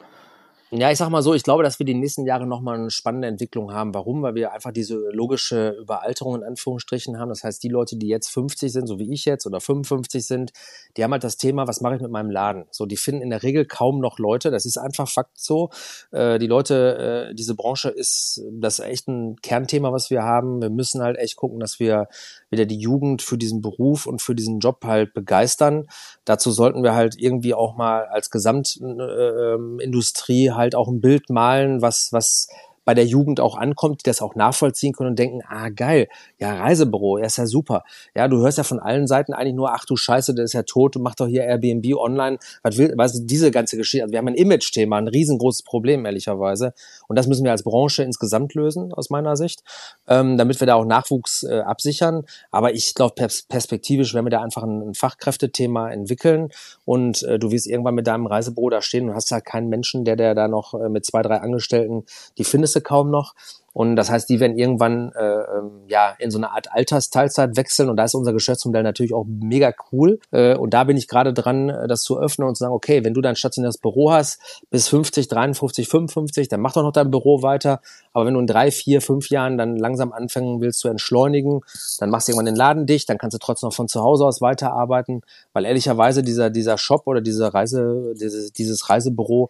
[0.72, 3.28] Ja, ich sag mal so, ich glaube, dass wir die nächsten Jahre nochmal eine spannende
[3.28, 3.92] Entwicklung haben.
[3.96, 4.22] Warum?
[4.22, 7.30] Weil wir einfach diese logische Überalterung in Anführungsstrichen haben.
[7.30, 10.52] Das heißt, die Leute, die jetzt 50 sind, so wie ich jetzt, oder 55 sind,
[10.96, 12.66] die haben halt das Thema, was mache ich mit meinem Laden?
[12.70, 14.52] So, die finden in der Regel kaum noch Leute.
[14.52, 15.72] Das ist einfach Fakt so.
[16.12, 20.62] Äh, die Leute, äh, diese Branche ist, das ist echt ein Kernthema, was wir haben.
[20.62, 22.10] Wir müssen halt echt gucken, dass wir
[22.52, 25.88] wieder die Jugend für diesen Beruf und für diesen Job halt begeistern.
[26.26, 31.82] Dazu sollten wir halt irgendwie auch mal als Gesamtindustrie äh, halt auch ein Bild malen,
[31.82, 32.48] was, was
[32.90, 36.08] bei der Jugend auch ankommt, die das auch nachvollziehen können und denken, ah geil,
[36.40, 37.84] ja Reisebüro, er ist ja super.
[38.16, 40.64] Ja, du hörst ja von allen Seiten eigentlich nur, ach du Scheiße, der ist ja
[40.64, 42.40] tot, du machst doch hier Airbnb online.
[42.64, 44.06] Was will, was diese ganze Geschichte?
[44.06, 46.74] Also wir haben ein Image-Thema, ein riesengroßes Problem ehrlicherweise
[47.08, 49.62] und das müssen wir als Branche insgesamt lösen aus meiner Sicht,
[50.08, 52.24] ähm, damit wir da auch Nachwuchs äh, absichern.
[52.50, 56.50] Aber ich glaube pers perspektivisch werden wir da einfach ein, ein Fachkräftethema entwickeln
[56.86, 60.06] und äh, du wirst irgendwann mit deinem Reisebüro da stehen und hast halt keinen Menschen,
[60.06, 62.06] der der da noch äh, mit zwei drei Angestellten
[62.40, 63.34] die findest du kaum noch.
[63.72, 67.90] Und das heißt, die werden irgendwann äh, ähm, ja in so eine Art Altersteilzeit wechseln
[67.90, 70.20] und da ist unser Geschäftsmodell natürlich auch mega cool.
[70.32, 73.06] Äh, und da bin ich gerade dran, äh, das zu öffnen und zu sagen, okay,
[73.06, 77.12] wenn du dein stationäres Büro hast bis 50, 53, 55, dann mach doch noch dein
[77.12, 77.80] Büro weiter.
[78.12, 81.62] Aber wenn du in drei, vier, fünf Jahren dann langsam anfangen willst zu entschleunigen,
[82.00, 84.26] dann machst du irgendwann den Laden dicht, dann kannst du trotzdem noch von zu Hause
[84.26, 85.22] aus weiterarbeiten,
[85.54, 89.50] weil ehrlicherweise dieser dieser Shop oder diese Reise dieses, dieses Reisebüro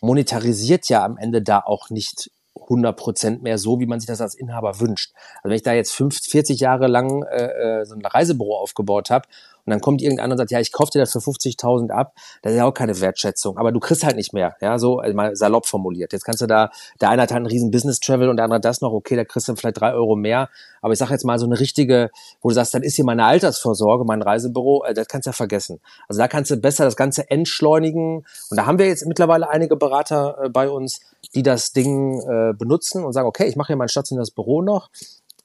[0.00, 2.30] monetarisiert ja am Ende da auch nicht
[2.68, 5.12] 100 Prozent mehr so, wie man sich das als Inhaber wünscht.
[5.36, 9.10] Also wenn ich da jetzt 50, 40 Jahre lang äh, äh, so ein Reisebüro aufgebaut
[9.10, 9.26] habe
[9.68, 12.52] und dann kommt irgendeiner und sagt, ja, ich kaufe dir das für 50.000 ab, das
[12.52, 13.58] ist ja auch keine Wertschätzung.
[13.58, 16.14] Aber du kriegst halt nicht mehr, ja, so also mal salopp formuliert.
[16.14, 16.70] Jetzt kannst du da,
[17.02, 19.46] der eine hat halt einen riesen Business-Travel und der andere das noch, okay, da kriegst
[19.46, 20.48] du vielleicht drei Euro mehr.
[20.80, 22.08] Aber ich sage jetzt mal so eine richtige,
[22.40, 25.34] wo du sagst, dann ist hier meine Altersvorsorge, mein Reisebüro, äh, das kannst du ja
[25.34, 25.80] vergessen.
[26.08, 28.24] Also da kannst du besser das Ganze entschleunigen.
[28.50, 31.00] Und da haben wir jetzt mittlerweile einige Berater äh, bei uns,
[31.34, 34.88] die das Ding äh, benutzen und sagen, okay, ich mache hier mein stationäres Büro noch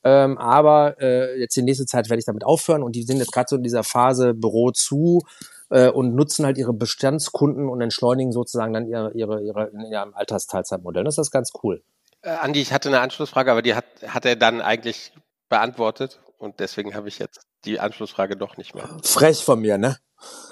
[0.03, 3.31] ähm, aber äh, jetzt die nächste Zeit werde ich damit aufhören und die sind jetzt
[3.31, 5.21] gerade so in dieser Phase Büro zu
[5.69, 10.13] äh, und nutzen halt ihre Bestandskunden und entschleunigen sozusagen dann ihre, ihre, ihre in ihrem
[10.13, 11.03] Altersteilzeitmodell.
[11.03, 11.83] Das ist ganz cool.
[12.21, 15.13] Äh, Andi, ich hatte eine Anschlussfrage, aber die hat, hat er dann eigentlich
[15.49, 18.89] beantwortet und deswegen habe ich jetzt die Anschlussfrage doch nicht mehr.
[19.03, 19.97] Frech von mir, ne?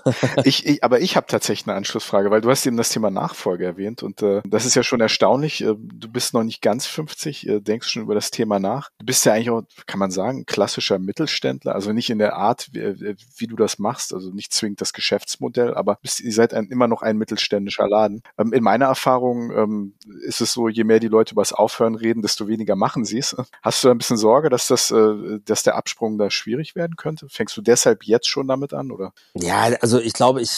[0.44, 3.66] ich, ich, aber ich habe tatsächlich eine Anschlussfrage, weil du hast eben das Thema Nachfolge
[3.66, 5.62] erwähnt und äh, das ist ja schon erstaunlich.
[5.62, 8.90] Äh, du bist noch nicht ganz 50, äh, denkst schon über das Thema nach.
[9.00, 12.70] Du bist ja eigentlich auch, kann man sagen, klassischer Mittelständler, also nicht in der Art,
[12.72, 16.54] wie, äh, wie du das machst, also nicht zwingend das Geschäftsmodell, aber bist, ihr seid
[16.54, 18.24] ein, immer noch ein mittelständischer Laden.
[18.38, 21.96] Ähm, in meiner Erfahrung ähm, ist es so, je mehr die Leute über das Aufhören
[21.96, 23.36] reden, desto weniger machen sie es.
[23.62, 27.28] Hast du ein bisschen Sorge, dass das, äh, dass der Absprung da schwierig werden könnte?
[27.30, 29.14] Fängst du deshalb jetzt schon damit an, oder?
[29.34, 30.52] Ja, also ich glaube, ich,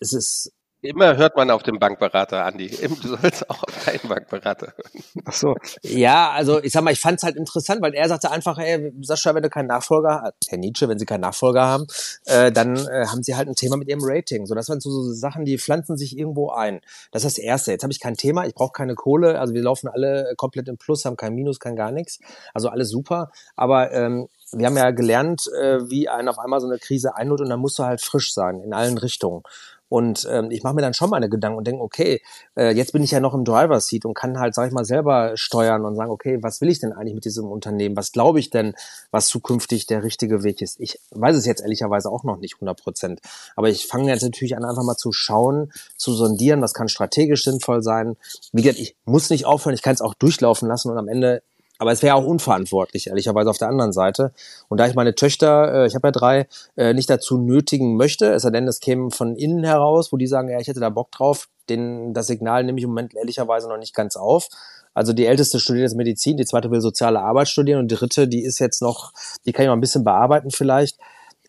[0.00, 0.52] es ist
[0.82, 2.68] Immer hört man auf den Bankberater, Andi.
[3.02, 5.24] Du sollst auch auf deinen Bankberater hören.
[5.26, 5.56] Ach so.
[5.82, 8.92] Ja, also ich sag mal, ich fand es halt interessant, weil er sagte einfach, ey,
[9.02, 11.86] Sascha, wenn du keinen Nachfolger hast, Herr Nietzsche, wenn Sie keinen Nachfolger haben,
[12.24, 14.46] äh, dann äh, haben Sie halt ein Thema mit Ihrem Rating.
[14.46, 16.80] So, das waren so, so Sachen, die pflanzen sich irgendwo ein.
[17.10, 17.72] Das ist das Erste.
[17.72, 20.78] Jetzt habe ich kein Thema, ich brauche keine Kohle, also wir laufen alle komplett im
[20.78, 22.20] Plus, haben kein Minus, kein gar nichts.
[22.54, 23.30] Also alles super.
[23.54, 27.40] Aber ähm, wir haben ja gelernt, äh, wie einen auf einmal so eine Krise einholt
[27.40, 29.42] und dann musst du halt frisch sein in allen Richtungen.
[29.90, 32.22] Und ähm, ich mache mir dann schon meine Gedanken und denke, okay,
[32.56, 34.84] äh, jetzt bin ich ja noch im Driver Seat und kann halt, sag ich mal,
[34.84, 37.96] selber steuern und sagen, okay, was will ich denn eigentlich mit diesem Unternehmen?
[37.96, 38.74] Was glaube ich denn,
[39.10, 40.78] was zukünftig der richtige Weg ist?
[40.78, 43.20] Ich weiß es jetzt ehrlicherweise auch noch nicht 100 Prozent.
[43.56, 47.42] Aber ich fange jetzt natürlich an, einfach mal zu schauen, zu sondieren, was kann strategisch
[47.42, 48.16] sinnvoll sein.
[48.52, 51.42] Wie gesagt, ich muss nicht aufhören, ich kann es auch durchlaufen lassen und am Ende
[51.80, 54.32] aber es wäre auch unverantwortlich, ehrlicherweise auf der anderen Seite.
[54.68, 58.26] Und da ich meine Töchter, äh, ich habe ja drei, äh, nicht dazu nötigen möchte,
[58.34, 60.90] es sei denn, es käme von innen heraus, wo die sagen, ja, ich hätte da
[60.90, 64.48] Bock drauf, den, das Signal nehme ich im Moment ehrlicherweise noch nicht ganz auf.
[64.92, 68.28] Also die älteste studiert jetzt Medizin, die zweite will soziale Arbeit studieren und die dritte,
[68.28, 69.12] die ist jetzt noch,
[69.46, 70.98] die kann ich noch ein bisschen bearbeiten vielleicht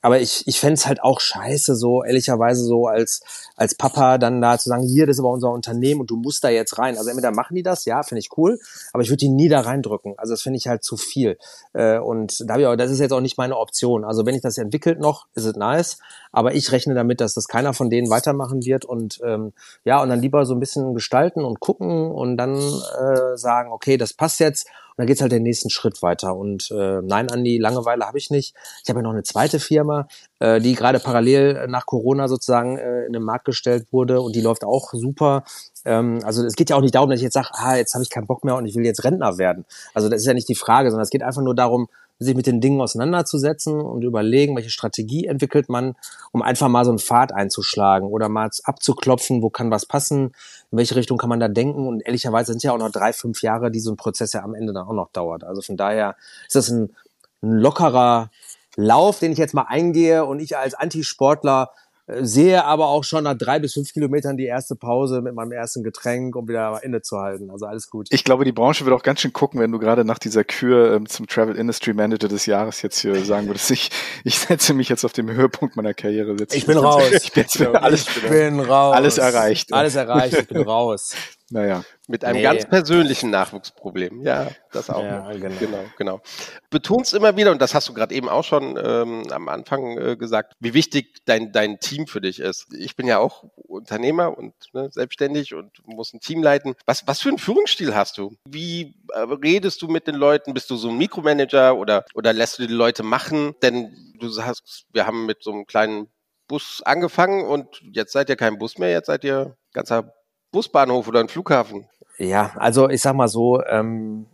[0.02, 3.22] aber ich, ich fände halt auch scheiße, so ehrlicherweise so als,
[3.56, 6.44] als Papa dann da zu sagen, hier, das ist aber unser Unternehmen und du musst
[6.44, 6.98] da jetzt rein.
[6.98, 8.60] Also entweder machen die das, ja, finde ich cool,
[8.94, 10.16] aber ich würde die nie da reindrücken.
[10.18, 11.38] Also das finde ich halt zu viel.
[11.74, 14.04] Äh, und da ich auch, das ist jetzt auch nicht meine Option.
[14.04, 16.00] Also wenn ich das entwickelt noch, ist es nice,
[16.32, 20.10] aber ich rechne damit, dass das keiner von denen weitermachen wird und ähm, ja, und
[20.10, 24.40] dann lieber so ein bisschen gestalten und gucken und dann äh, sagen, okay, das passt
[24.40, 24.68] jetzt
[25.02, 26.36] dann geht's halt den nächsten Schritt weiter.
[26.36, 28.54] Und äh, nein, Andi, Langeweile habe ich nicht.
[28.84, 33.06] Ich habe ja noch eine zweite Firma, äh, die gerade parallel nach Corona sozusagen äh,
[33.06, 35.44] in den Markt gestellt wurde und die läuft auch super.
[35.86, 38.04] Ähm, also es geht ja auch nicht darum, dass ich jetzt sage, ah, jetzt habe
[38.04, 39.66] ich keinen Bock mehr und ich will jetzt Rentner werden.
[39.96, 41.88] Also das ist ja nicht die Frage, sondern es geht einfach nur darum,
[42.26, 45.96] sich mit den Dingen auseinanderzusetzen und überlegen, welche Strategie entwickelt man,
[46.32, 50.34] um einfach mal so einen Pfad einzuschlagen oder mal abzuklopfen, wo kann was passen,
[50.72, 51.88] in welche Richtung kann man da denken.
[51.88, 54.54] Und ehrlicherweise sind ja auch noch drei, fünf Jahre, die so ein Prozess ja am
[54.54, 55.44] Ende dann auch noch dauert.
[55.44, 56.96] Also von daher ist das ein,
[57.42, 58.30] ein lockerer
[58.76, 61.72] Lauf, den ich jetzt mal eingehe und ich als Antisportler
[62.20, 65.84] sehe aber auch schon nach drei bis fünf Kilometern die erste Pause mit meinem ersten
[65.84, 67.50] Getränk, um wieder innezuhalten.
[67.50, 68.08] Also alles gut.
[68.10, 70.94] Ich glaube, die Branche wird auch ganz schön gucken, wenn du gerade nach dieser Kür
[70.94, 73.92] ähm, zum Travel Industry Manager des Jahres jetzt hier sagen würdest, ich,
[74.24, 76.36] ich setze mich jetzt auf dem Höhepunkt meiner Karriere.
[76.50, 77.04] Ich, ich bin raus.
[77.12, 78.96] Ich bin, alles, ich bin raus.
[78.96, 79.74] Alles erreicht.
[79.74, 80.38] Alles erreicht.
[80.38, 81.14] Ich bin raus.
[81.52, 81.84] Naja.
[82.08, 82.44] Mit einem nee.
[82.44, 84.22] ganz persönlichen Nachwuchsproblem.
[84.22, 85.04] Ja, das auch.
[85.04, 85.56] Ja, genau.
[85.60, 86.22] genau, genau.
[86.70, 90.16] Betonst immer wieder, und das hast du gerade eben auch schon ähm, am Anfang äh,
[90.16, 92.74] gesagt, wie wichtig dein, dein Team für dich ist.
[92.74, 96.76] Ich bin ja auch Unternehmer und ne, selbstständig und muss ein Team leiten.
[96.86, 98.36] Was, was für einen Führungsstil hast du?
[98.48, 100.54] Wie äh, redest du mit den Leuten?
[100.54, 103.56] Bist du so ein Mikromanager oder, oder lässt du die Leute machen?
[103.62, 106.08] Denn du sagst, wir haben mit so einem kleinen
[106.48, 110.14] Bus angefangen und jetzt seid ihr kein Bus mehr, jetzt seid ihr ganzer
[110.52, 111.88] Busbahnhof oder ein Flughafen?
[112.18, 114.28] Ja, also ich sag mal so, ähm,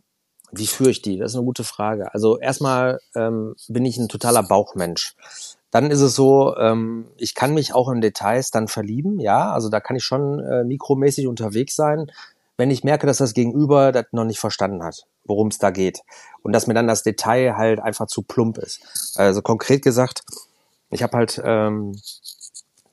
[0.51, 1.17] wie führe ich die?
[1.17, 2.13] Das ist eine gute Frage.
[2.13, 5.15] Also erstmal ähm, bin ich ein totaler Bauchmensch.
[5.71, 9.69] Dann ist es so, ähm, ich kann mich auch in Details dann verlieben, ja, also
[9.69, 12.09] da kann ich schon äh, mikromäßig unterwegs sein,
[12.55, 16.01] wenn ich merke, dass das Gegenüber das noch nicht verstanden hat, worum es da geht.
[16.41, 18.81] Und dass mir dann das Detail halt einfach zu plump ist.
[19.15, 20.23] Also konkret gesagt,
[20.89, 21.95] ich habe halt ähm,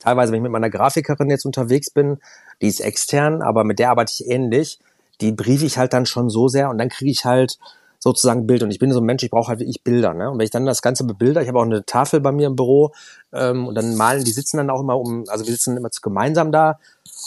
[0.05, 2.19] teilweise, wenn ich mit meiner Grafikerin jetzt unterwegs bin,
[2.61, 4.79] die ist extern, aber mit der arbeite ich ähnlich.
[5.21, 7.59] Die briefe ich halt dann schon so sehr und dann kriege ich halt
[7.99, 8.63] sozusagen Bild.
[8.63, 10.13] Und ich bin so ein Mensch, ich brauche halt wirklich Bilder.
[10.13, 10.31] Ne?
[10.31, 12.57] Und wenn ich dann das Ganze bebilder, ich habe auch eine Tafel bei mir im
[12.57, 12.93] Büro
[13.33, 16.53] ähm, und dann malen, die sitzen dann auch immer um, also wir sitzen immer gemeinsam
[16.53, 16.79] da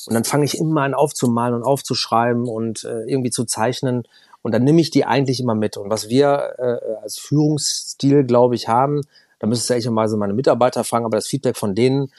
[0.06, 4.04] und dann fange ich immer an aufzumalen und aufzuschreiben und äh, irgendwie zu zeichnen.
[4.44, 5.78] Und dann nehme ich die eigentlich immer mit.
[5.78, 9.02] Und was wir äh, als Führungsstil, glaube ich, haben,
[9.40, 12.12] da müsstest du echt mal so meine Mitarbeiter fragen, aber das Feedback von denen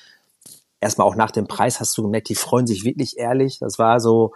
[0.80, 3.58] erstmal auch nach dem Preis hast du gemerkt, die freuen sich wirklich ehrlich.
[3.58, 4.32] Das war so,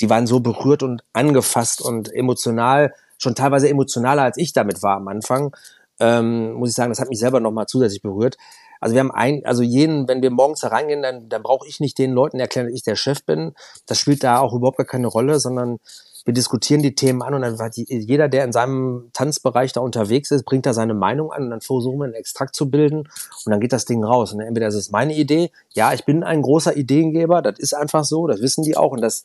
[0.00, 4.96] die waren so berührt und angefasst und emotional, schon teilweise emotionaler als ich damit war
[4.96, 5.54] am Anfang.
[6.00, 8.36] Ähm, muss ich sagen, das hat mich selber nochmal zusätzlich berührt.
[8.80, 11.78] Also wir haben ein, also jeden, wenn wir morgens da reingehen, dann, dann brauche ich
[11.78, 13.54] nicht den Leuten erklären, dass ich der Chef bin.
[13.86, 15.78] Das spielt da auch überhaupt gar keine Rolle, sondern
[16.24, 20.44] wir diskutieren die Themen an und dann jeder, der in seinem Tanzbereich da unterwegs ist,
[20.44, 23.08] bringt da seine Meinung an und dann versuchen wir einen Extrakt zu bilden
[23.44, 24.32] und dann geht das Ding raus.
[24.32, 28.04] Und entweder ist es meine Idee, ja, ich bin ein großer Ideengeber, das ist einfach
[28.04, 29.24] so, das wissen die auch und das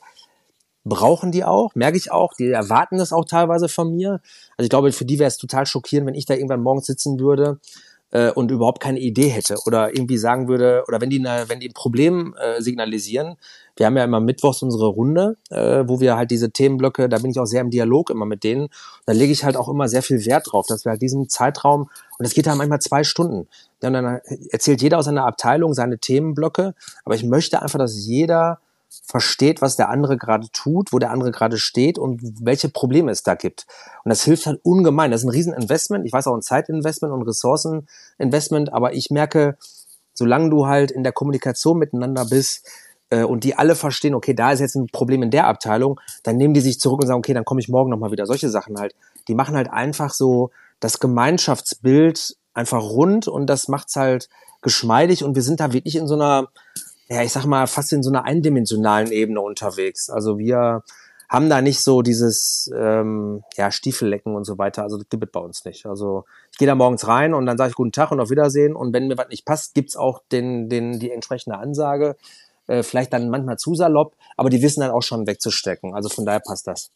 [0.84, 4.20] brauchen die auch, merke ich auch, die erwarten das auch teilweise von mir.
[4.56, 7.20] Also ich glaube, für die wäre es total schockierend, wenn ich da irgendwann morgens sitzen
[7.20, 7.60] würde
[8.10, 11.60] äh, und überhaupt keine Idee hätte oder irgendwie sagen würde, oder wenn die, eine, wenn
[11.60, 13.36] die ein Problem äh, signalisieren,
[13.78, 17.30] wir haben ja immer mittwochs unsere Runde, äh, wo wir halt diese Themenblöcke, da bin
[17.30, 18.68] ich auch sehr im Dialog immer mit denen.
[19.06, 21.82] Da lege ich halt auch immer sehr viel Wert drauf, dass wir halt diesen Zeitraum,
[21.82, 23.48] und das geht da manchmal zwei Stunden.
[23.82, 27.96] Ja, und dann erzählt jeder aus seiner Abteilung seine Themenblöcke, aber ich möchte einfach, dass
[28.04, 28.58] jeder
[29.04, 33.22] versteht, was der andere gerade tut, wo der andere gerade steht und welche Probleme es
[33.22, 33.66] da gibt.
[34.04, 35.10] Und das hilft halt ungemein.
[35.10, 36.06] Das ist ein Rieseninvestment.
[36.06, 39.56] Ich weiß auch ein Zeitinvestment und Ressourceninvestment, aber ich merke,
[40.14, 42.66] solange du halt in der Kommunikation miteinander bist,
[43.10, 46.36] äh, und die alle verstehen, okay, da ist jetzt ein Problem in der Abteilung, dann
[46.36, 48.26] nehmen die sich zurück und sagen, okay, dann komme ich morgen nochmal wieder.
[48.26, 48.94] Solche Sachen halt.
[49.28, 54.28] Die machen halt einfach so das Gemeinschaftsbild einfach rund und das macht's halt
[54.62, 56.48] geschmeidig und wir sind da wirklich in so einer
[57.08, 60.10] ja, ich sag mal, fast in so einer eindimensionalen Ebene unterwegs.
[60.10, 60.82] Also wir
[61.28, 64.82] haben da nicht so dieses ähm, ja, Stiefellecken und so weiter.
[64.82, 65.86] Also das gibt es bei uns nicht.
[65.86, 68.74] Also ich gehe da morgens rein und dann sage ich guten Tag und auf Wiedersehen.
[68.74, 72.16] Und wenn mir was nicht passt, gibt's auch den, den, die entsprechende Ansage.
[72.68, 75.94] Äh, vielleicht dann manchmal zu salopp, aber die wissen dann auch schon wegzustecken.
[75.94, 76.90] Also von daher passt das.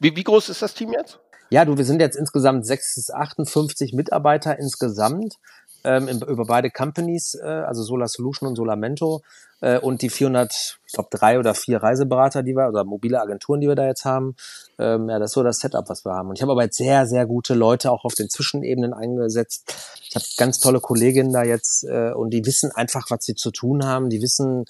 [0.00, 1.18] Wie, wie groß ist das Team jetzt?
[1.50, 5.36] Ja, du, wir sind jetzt insgesamt 6 58 Mitarbeiter insgesamt
[5.84, 9.22] ähm, über beide Companies, äh, also Solar Solution und Solamento
[9.60, 13.60] äh, und die 400, ich glaube drei oder vier Reiseberater, die wir oder mobile Agenturen,
[13.60, 14.34] die wir da jetzt haben.
[14.78, 16.30] Ähm, ja, das ist so das Setup, was wir haben.
[16.30, 19.74] Und ich habe aber jetzt sehr, sehr gute Leute auch auf den Zwischenebenen eingesetzt.
[20.08, 23.50] Ich habe ganz tolle Kolleginnen da jetzt äh, und die wissen einfach, was sie zu
[23.50, 24.08] tun haben.
[24.08, 24.64] Die wissen,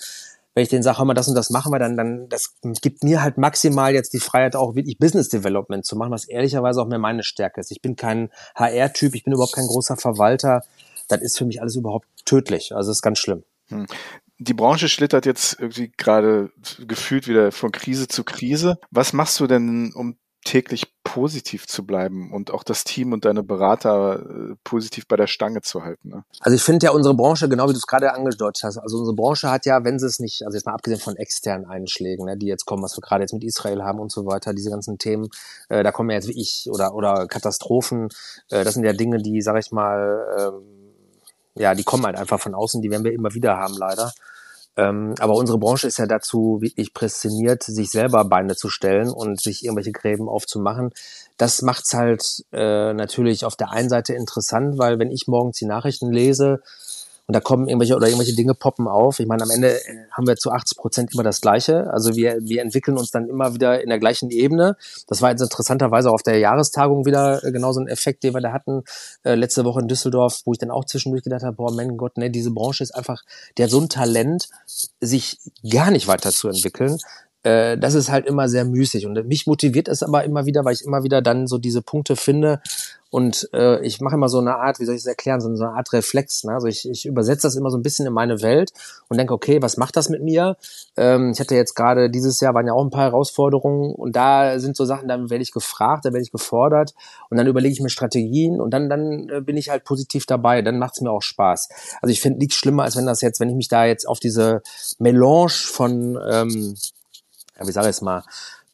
[0.54, 3.02] wenn ich denen sage, hör mal, das und das machen wir, dann, dann das gibt
[3.02, 6.86] mir halt maximal jetzt die Freiheit, auch wirklich Business Development zu machen, was ehrlicherweise auch
[6.86, 7.72] mehr meine Stärke ist.
[7.72, 10.62] Ich bin kein HR-Typ, ich bin überhaupt kein großer Verwalter.
[11.08, 12.74] Das ist für mich alles überhaupt tödlich.
[12.74, 13.42] Also ist ganz schlimm.
[13.68, 13.86] Hm.
[14.38, 16.50] Die Branche schlittert jetzt irgendwie gerade
[16.86, 18.78] gefühlt wieder von Krise zu Krise.
[18.90, 23.42] Was machst du denn, um täglich positiv zu bleiben und auch das Team und deine
[23.42, 26.10] Berater äh, positiv bei der Stange zu halten.
[26.10, 26.24] Ne?
[26.40, 29.14] Also ich finde ja unsere Branche, genau wie du es gerade angedeutet hast, also unsere
[29.14, 32.36] Branche hat ja, wenn sie es nicht, also jetzt mal abgesehen von externen Einschlägen, ne,
[32.36, 34.98] die jetzt kommen, was wir gerade jetzt mit Israel haben und so weiter, diese ganzen
[34.98, 35.28] Themen,
[35.68, 38.08] äh, da kommen ja jetzt wie ich oder oder Katastrophen,
[38.50, 40.84] äh, das sind ja Dinge, die, sag ich mal, ähm,
[41.54, 44.12] ja, die kommen halt einfach von außen, die werden wir immer wieder haben, leider.
[44.76, 49.40] Ähm, aber unsere Branche ist ja dazu wirklich prädestiniert, sich selber Beine zu stellen und
[49.40, 50.90] sich irgendwelche Gräben aufzumachen.
[51.36, 55.66] Das macht's halt äh, natürlich auf der einen Seite interessant, weil wenn ich morgens die
[55.66, 56.60] Nachrichten lese,
[57.26, 59.18] und da kommen irgendwelche oder irgendwelche Dinge poppen auf.
[59.18, 61.90] Ich meine, am Ende äh, haben wir zu 80 Prozent immer das Gleiche.
[61.90, 64.76] Also wir, wir entwickeln uns dann immer wieder in der gleichen Ebene.
[65.06, 68.34] Das war jetzt interessanterweise auch auf der Jahrestagung wieder äh, genau so ein Effekt, den
[68.34, 68.82] wir da hatten,
[69.24, 72.18] äh, letzte Woche in Düsseldorf, wo ich dann auch zwischendurch gedacht habe, boah, mein Gott,
[72.18, 73.22] ne, diese Branche ist einfach,
[73.56, 74.48] der so ein Talent,
[75.00, 76.98] sich gar nicht weiterzuentwickeln
[77.44, 79.06] äh, das ist halt immer sehr müßig.
[79.06, 82.16] Und mich motiviert es aber immer wieder, weil ich immer wieder dann so diese Punkte
[82.16, 82.60] finde.
[83.14, 85.72] Und äh, ich mache immer so eine Art, wie soll ich es erklären, so eine
[85.72, 86.42] Art Reflex.
[86.42, 86.52] Ne?
[86.52, 88.72] Also ich, ich übersetze das immer so ein bisschen in meine Welt
[89.06, 90.56] und denke, okay, was macht das mit mir?
[90.96, 94.58] Ähm, ich hatte jetzt gerade dieses Jahr waren ja auch ein paar Herausforderungen und da
[94.58, 96.92] sind so Sachen, dann werde ich gefragt, da werde ich gefordert
[97.30, 100.62] und dann überlege ich mir Strategien und dann, dann äh, bin ich halt positiv dabei.
[100.62, 101.68] Dann macht es mir auch Spaß.
[102.02, 104.18] Also ich finde nichts schlimmer, als wenn das jetzt, wenn ich mich da jetzt auf
[104.18, 104.62] diese
[104.98, 106.74] Melange von ähm,
[107.60, 108.24] ja, wie sage ich es mal,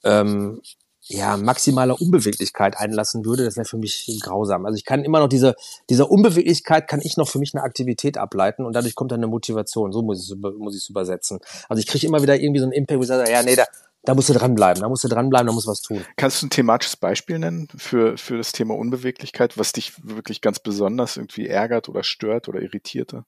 [0.03, 0.63] ähm,
[1.11, 4.65] ja, maximaler Unbeweglichkeit einlassen würde, das wäre für mich grausam.
[4.65, 5.57] Also ich kann immer noch diese,
[5.89, 9.27] diese Unbeweglichkeit kann ich noch für mich eine Aktivität ableiten und dadurch kommt dann eine
[9.27, 9.93] Motivation.
[9.93, 11.41] So muss ich es muss übersetzen.
[11.69, 13.65] Also ich kriege immer wieder irgendwie so einen Impact, wo ich sage, ja, nee, da,
[14.05, 16.05] da musst du dranbleiben, da musst du dranbleiben, da musst du was tun.
[16.17, 20.61] Kannst du ein thematisches Beispiel nennen für, für das Thema Unbeweglichkeit, was dich wirklich ganz
[20.61, 23.25] besonders irgendwie ärgert oder stört oder irritierte?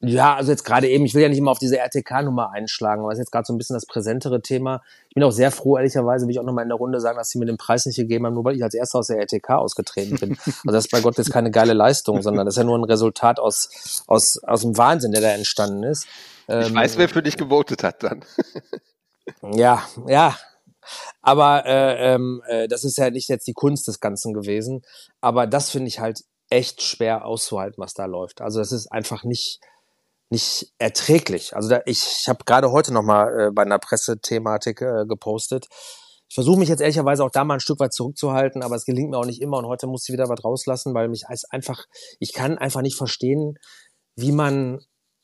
[0.00, 3.10] Ja, also jetzt gerade eben, ich will ja nicht immer auf diese RTK-Nummer einschlagen, aber
[3.10, 4.82] es ist jetzt gerade so ein bisschen das präsentere Thema.
[5.08, 7.30] Ich bin auch sehr froh, ehrlicherweise, will ich auch nochmal in der Runde sagen, dass
[7.30, 9.50] sie mir den Preis nicht gegeben haben, nur weil ich als erster aus der RTK
[9.50, 10.36] ausgetreten bin.
[10.46, 12.84] Also das ist bei Gott jetzt keine geile Leistung, sondern das ist ja nur ein
[12.84, 16.06] Resultat aus, aus, aus dem Wahnsinn, der da entstanden ist.
[16.46, 18.24] Ich ähm, weiß, wer für dich gewotet hat dann.
[19.52, 20.36] ja, ja,
[21.22, 24.82] aber äh, ähm, äh, das ist ja nicht jetzt die Kunst des Ganzen gewesen.
[25.20, 28.40] Aber das finde ich halt echt schwer auszuhalten, was da läuft.
[28.40, 29.60] Also das ist einfach nicht,
[30.30, 31.56] nicht erträglich.
[31.56, 35.66] Also da, ich, ich habe gerade heute noch mal äh, bei einer Pressethematik äh, gepostet.
[36.28, 39.10] Ich versuche mich jetzt ehrlicherweise auch da mal ein Stück weit zurückzuhalten, aber es gelingt
[39.10, 41.86] mir auch nicht immer und heute muss ich wieder was rauslassen, weil mich als einfach,
[42.18, 43.54] ich kann einfach nicht verstehen,
[44.14, 44.80] wie man,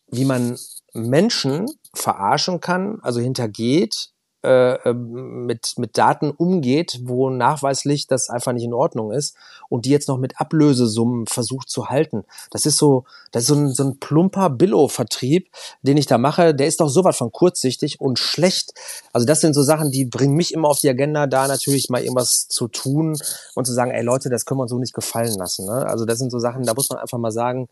[0.06, 0.58] wie man
[0.94, 4.13] Menschen verarschen kann, also hintergeht,
[4.44, 9.36] äh, ähm, mit, mit Daten umgeht, wo nachweislich das einfach nicht in Ordnung ist
[9.68, 12.24] und die jetzt noch mit Ablösesummen versucht zu halten.
[12.50, 15.48] Das ist so, das ist so ein, so ein plumper Billo-Vertrieb,
[15.82, 18.74] den ich da mache, der ist doch sowas von kurzsichtig und schlecht.
[19.12, 22.02] Also das sind so Sachen, die bringen mich immer auf die Agenda, da natürlich mal
[22.02, 23.16] irgendwas zu tun
[23.54, 25.66] und zu sagen, ey Leute, das können wir uns so nicht gefallen lassen.
[25.66, 25.86] Ne?
[25.86, 27.68] Also das sind so Sachen, da muss man einfach mal sagen,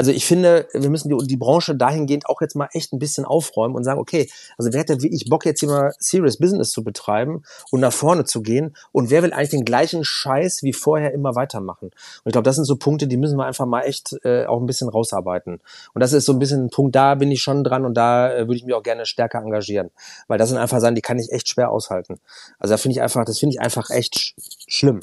[0.00, 3.26] also ich finde, wir müssen die, die Branche dahingehend auch jetzt mal echt ein bisschen
[3.26, 6.70] aufräumen und sagen, okay, also wer hat denn wirklich Bock jetzt hier mal Serious Business
[6.70, 10.72] zu betreiben und nach vorne zu gehen und wer will eigentlich den gleichen Scheiß wie
[10.72, 11.88] vorher immer weitermachen?
[11.88, 14.58] Und ich glaube, das sind so Punkte, die müssen wir einfach mal echt äh, auch
[14.58, 15.60] ein bisschen rausarbeiten.
[15.92, 18.32] Und das ist so ein bisschen ein Punkt, da bin ich schon dran und da
[18.32, 19.90] äh, würde ich mich auch gerne stärker engagieren,
[20.28, 22.20] weil das sind einfach Sachen, die kann ich echt schwer aushalten.
[22.58, 24.34] Also da finde ich einfach, das finde ich einfach echt sch
[24.66, 25.00] schlimm.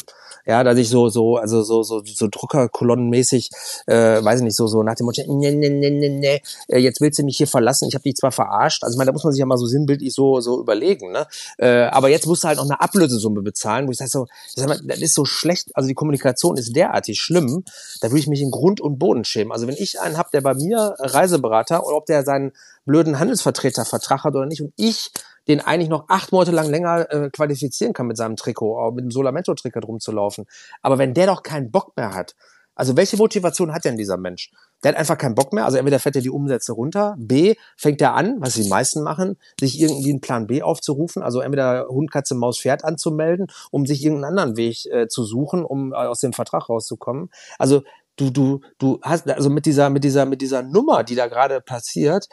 [0.48, 3.52] Ja, dass ich so so also so so so Druckerkolonnenmäßig,
[3.86, 7.02] äh, weiß ich nicht, so so nach dem Motto, nee, nee, nee, nee, äh, jetzt
[7.02, 9.24] willst du mich hier verlassen, ich habe dich zwar verarscht, also ich meine, da muss
[9.24, 11.28] man sich ja mal so sinnbildlich so, so überlegen, ne?
[11.58, 15.00] Äh, aber jetzt musst du halt noch eine Ablösesumme bezahlen, wo ich sage so, das
[15.00, 17.64] ist so schlecht, also die Kommunikation ist derartig schlimm,
[18.02, 19.52] da würde ich mich in Grund und Boden schämen.
[19.52, 22.54] Also wenn ich einen habe, der bei mir Reiseberater oder ob der seinen
[22.86, 25.12] blöden Handelsvertretervertrag hat oder nicht und ich
[25.48, 29.12] den eigentlich noch acht Monate lang länger äh, qualifizieren kann mit seinem Trikot, mit dem
[29.12, 30.46] Solamento-Trikot rumzulaufen.
[30.82, 32.36] Aber wenn der doch keinen Bock mehr hat,
[32.76, 34.52] also welche Motivation hat denn dieser Mensch?
[34.84, 35.66] Der hat einfach keinen Bock mehr.
[35.66, 37.16] Also entweder fährt er die Umsätze runter.
[37.18, 41.24] B, fängt er an, was die meisten machen, sich irgendwie einen Plan B aufzurufen.
[41.24, 45.66] Also entweder Hund, Katze, Maus, Pferd anzumelden, um sich irgendeinen anderen Weg äh, zu suchen,
[45.66, 47.30] um äh, aus dem Vertrag rauszukommen.
[47.58, 47.82] Also
[48.18, 51.62] du, du, du hast, also mit dieser, mit dieser, mit dieser Nummer, die da gerade
[51.62, 52.28] passiert,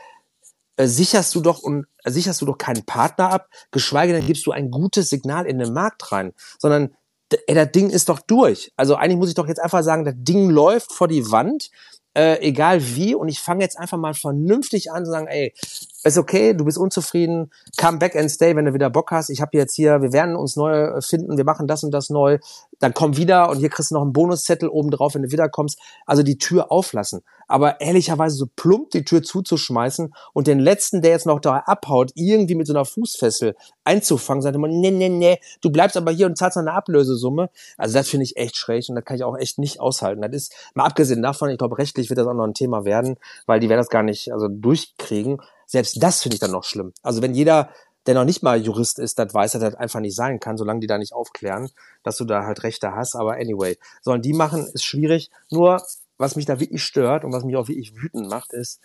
[0.76, 4.46] äh, sicherst du doch und äh, sicherst du doch keinen Partner ab, geschweige denn gibst
[4.46, 6.94] du ein gutes Signal in den Markt rein, sondern
[7.46, 8.72] ey, das Ding ist doch durch.
[8.76, 11.70] Also eigentlich muss ich doch jetzt einfach sagen, das Ding läuft vor die Wand,
[12.14, 15.52] äh, egal wie, und ich fange jetzt einfach mal vernünftig an zu sagen, ey,
[16.12, 19.30] ist okay, du bist unzufrieden, come back and stay, wenn du wieder Bock hast.
[19.30, 22.10] Ich habe jetzt hier, wir werden uns neu äh, finden, wir machen das und das
[22.10, 22.38] neu.
[22.78, 25.78] Dann komm wieder und hier kriegst du noch einen Bonuszettel oben drauf, wenn du wiederkommst.
[26.04, 27.22] Also die Tür auflassen.
[27.48, 32.10] Aber ehrlicherweise so plump die Tür zuzuschmeißen und den letzten, der jetzt noch da abhaut,
[32.14, 36.26] irgendwie mit so einer Fußfessel einzufangen, sagt immer, nee, nee, nee, du bleibst aber hier
[36.26, 37.50] und zahlst eine Ablösesumme.
[37.76, 40.22] Also das finde ich echt schräg und das kann ich auch echt nicht aushalten.
[40.22, 43.16] Das ist, mal abgesehen davon, ich glaube, rechtlich wird das auch noch ein Thema werden,
[43.46, 45.40] weil die werden das gar nicht also durchkriegen.
[45.66, 46.92] Selbst das finde ich dann noch schlimm.
[47.02, 47.70] Also wenn jeder,
[48.06, 50.80] der noch nicht mal Jurist ist, das weiß, dass das einfach nicht sein kann, solange
[50.80, 51.70] die da nicht aufklären,
[52.02, 53.14] dass du da halt Rechte hast.
[53.14, 55.30] Aber anyway, sollen die machen, ist schwierig.
[55.50, 55.82] Nur,
[56.18, 58.80] was mich da wirklich stört und was mich auch wirklich wütend macht, ist,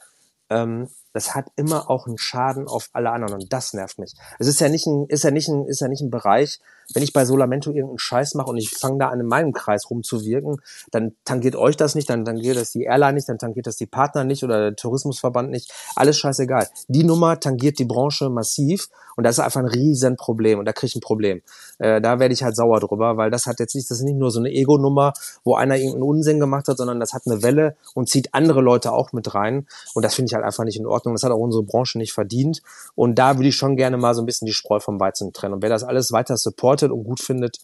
[0.49, 4.13] ähm, das hat immer auch einen Schaden auf alle anderen und das nervt mich.
[4.37, 6.59] Es ist ja nicht ein, ist ja nicht ein, ist ja nicht ein Bereich,
[6.93, 9.89] wenn ich bei Solamento irgendeinen Scheiß mache und ich fange da an in meinem Kreis
[9.89, 10.57] rumzuwirken,
[10.91, 13.85] dann tangiert euch das nicht, dann tangiert das die Airline nicht, dann tangiert das die
[13.85, 15.71] Partner nicht oder der Tourismusverband nicht.
[15.95, 16.67] Alles scheißegal.
[16.87, 20.73] Die Nummer tangiert die Branche massiv und das ist einfach ein riesen Problem und da
[20.73, 21.41] kriege ich ein Problem.
[21.77, 24.17] Äh, da werde ich halt sauer drüber, weil das hat jetzt nicht, das ist nicht
[24.17, 27.75] nur so eine Ego-Nummer, wo einer irgendeinen Unsinn gemacht hat, sondern das hat eine Welle
[27.93, 30.87] und zieht andere Leute auch mit rein und das finde ich halt einfach nicht in
[30.87, 31.13] Ordnung.
[31.13, 32.61] Das hat auch unsere Branche nicht verdient
[32.95, 35.55] und da würde ich schon gerne mal so ein bisschen die Spreu vom Weizen trennen
[35.55, 37.57] und wer das alles weiter support supportet und gut findet,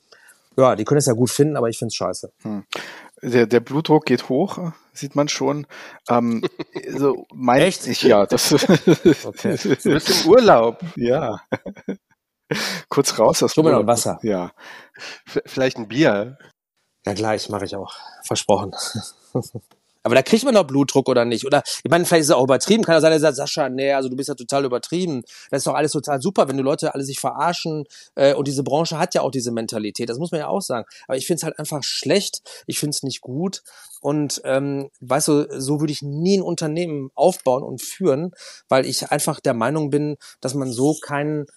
[0.57, 2.31] ja, die können es ja gut finden, aber ich finde es scheiße.
[2.43, 2.65] Hm.
[3.21, 5.67] Der, der Blutdruck geht hoch, sieht man schon.
[6.09, 6.43] Ähm,
[6.97, 7.87] so mein, Echt?
[7.87, 8.53] Ich, ja, das.
[9.25, 9.57] okay.
[9.57, 10.79] Du bist im Urlaub.
[10.95, 11.41] Ja.
[12.89, 13.87] Kurz raus aus dem Urlaub.
[13.87, 14.19] Wasser.
[14.21, 14.51] Ja.
[15.25, 16.37] V vielleicht ein Bier.
[17.05, 17.93] Ja, gleich mache ich auch.
[18.23, 18.73] Versprochen.
[20.05, 21.47] Aber da kriegt man doch Blutdruck oder nicht?
[21.47, 22.83] Oder ich meine, vielleicht ist es auch übertrieben.
[22.83, 25.23] Kann ja sein, er sagt, Sascha, nee, also du bist ja total übertrieben.
[25.49, 27.85] Das ist doch alles total super, wenn die Leute alle sich verarschen.
[28.13, 30.07] Äh, und diese Branche hat ja auch diese Mentalität.
[30.07, 30.85] Das muss man ja auch sagen.
[31.07, 32.43] Aber ich finde es halt einfach schlecht.
[32.67, 33.63] Ich finde es nicht gut.
[33.99, 38.29] Und ähm, weißt du, so würde ich nie ein Unternehmen aufbauen und führen,
[38.69, 41.47] weil ich einfach der Meinung bin, dass man so keinen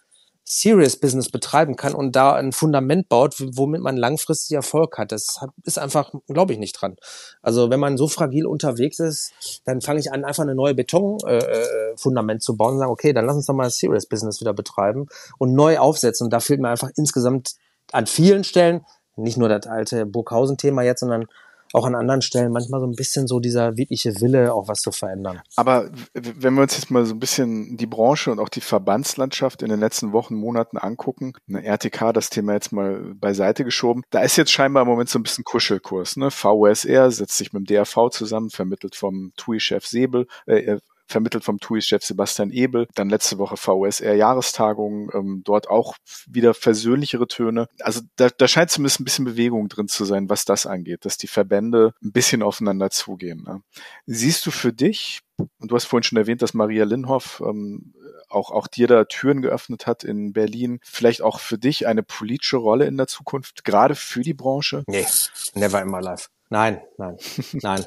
[0.51, 5.13] Serious Business betreiben kann und da ein Fundament baut, womit man langfristig Erfolg hat.
[5.13, 6.97] Das ist einfach, glaube ich, nicht dran.
[7.43, 9.33] Also wenn man so fragil unterwegs ist,
[9.67, 13.13] dann fange ich an, einfach eine neue Betonfundament äh, äh zu bauen und sagen, okay,
[13.13, 16.25] dann lass uns doch mal Serious Business wieder betreiben und neu aufsetzen.
[16.25, 17.57] Und da fehlt mir einfach insgesamt
[17.93, 21.27] an vielen Stellen, nicht nur das alte Burghausen-Thema jetzt, sondern
[21.73, 24.93] auch an anderen Stellen manchmal so ein bisschen so dieser wirkliche Wille, auch was zu
[24.93, 25.41] verändern.
[25.57, 29.63] Aber wenn wir uns jetzt mal so ein bisschen die Branche und auch die Verbandslandschaft
[29.63, 34.21] in den letzten Wochen, Monaten angucken, eine RTK, das Thema jetzt mal beiseite geschoben, da
[34.21, 36.17] ist jetzt scheinbar im Moment so ein bisschen Kuschelkurs.
[36.17, 36.31] Ne?
[36.31, 40.79] VUSR setzt sich mit dem DRV zusammen, vermittelt vom TUI-Chef Säbel, äh,
[41.09, 42.87] vermittelt vom TUI-Chef Sebastian Ebel.
[42.95, 47.69] Dann letzte Woche VUSR-Jahrestagung, ähm, dort auch wieder versöhnlichere Töne.
[47.81, 51.17] Also da, da scheint zumindest ein bisschen Bewegung drin zu sein, was das angeht, dass
[51.17, 53.43] die Verbände ein bisschen aufeinander zugehen.
[53.47, 53.63] Ne?
[54.07, 57.95] Siehst du für dich, und du hast vorhin schon erwähnt, dass Maria Linhoff ähm,
[58.29, 62.57] auch, auch dir da Türen geöffnet hat in Berlin, vielleicht auch für dich eine politische
[62.57, 64.85] Rolle in der Zukunft, gerade für die Branche?
[64.87, 65.07] Nee,
[65.55, 66.29] never in my life.
[66.51, 67.19] Nein, nein,
[67.63, 67.85] nein.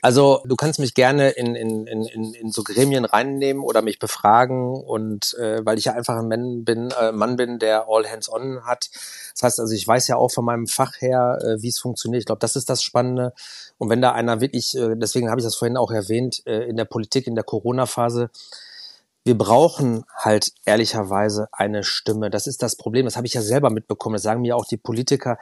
[0.00, 4.74] Also du kannst mich gerne in, in, in, in so Gremien reinnehmen oder mich befragen
[4.74, 8.32] und äh, weil ich ja einfach ein Mann bin, äh, Mann bin, der all hands
[8.32, 8.88] on hat.
[9.34, 12.22] Das heißt also, ich weiß ja auch von meinem Fach her, äh, wie es funktioniert.
[12.22, 13.34] Ich glaube, das ist das Spannende.
[13.76, 16.76] Und wenn da einer wirklich, äh, deswegen habe ich das vorhin auch erwähnt, äh, in
[16.76, 18.30] der Politik, in der Corona-Phase,
[19.24, 22.28] wir brauchen halt ehrlicherweise eine Stimme.
[22.28, 23.04] Das ist das Problem.
[23.04, 24.14] Das habe ich ja selber mitbekommen.
[24.14, 25.38] Das sagen mir auch die Politiker.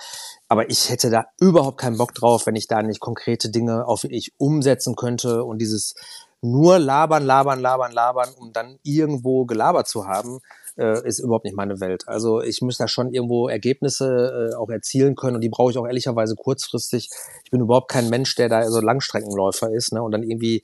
[0.48, 4.02] Aber ich hätte da überhaupt keinen Bock drauf, wenn ich da nicht konkrete Dinge auf
[4.02, 5.94] wirklich umsetzen könnte und dieses
[6.42, 10.40] nur labern, labern, labern, labern, um dann irgendwo gelabert zu haben,
[10.80, 12.08] äh, ist überhaupt nicht meine Welt.
[12.08, 15.78] Also ich muss da schon irgendwo Ergebnisse äh, auch erzielen können und die brauche ich
[15.78, 17.10] auch ehrlicherweise kurzfristig.
[17.44, 20.02] Ich bin überhaupt kein Mensch, der da so Langstreckenläufer ist, ne?
[20.02, 20.62] Und dann irgendwie,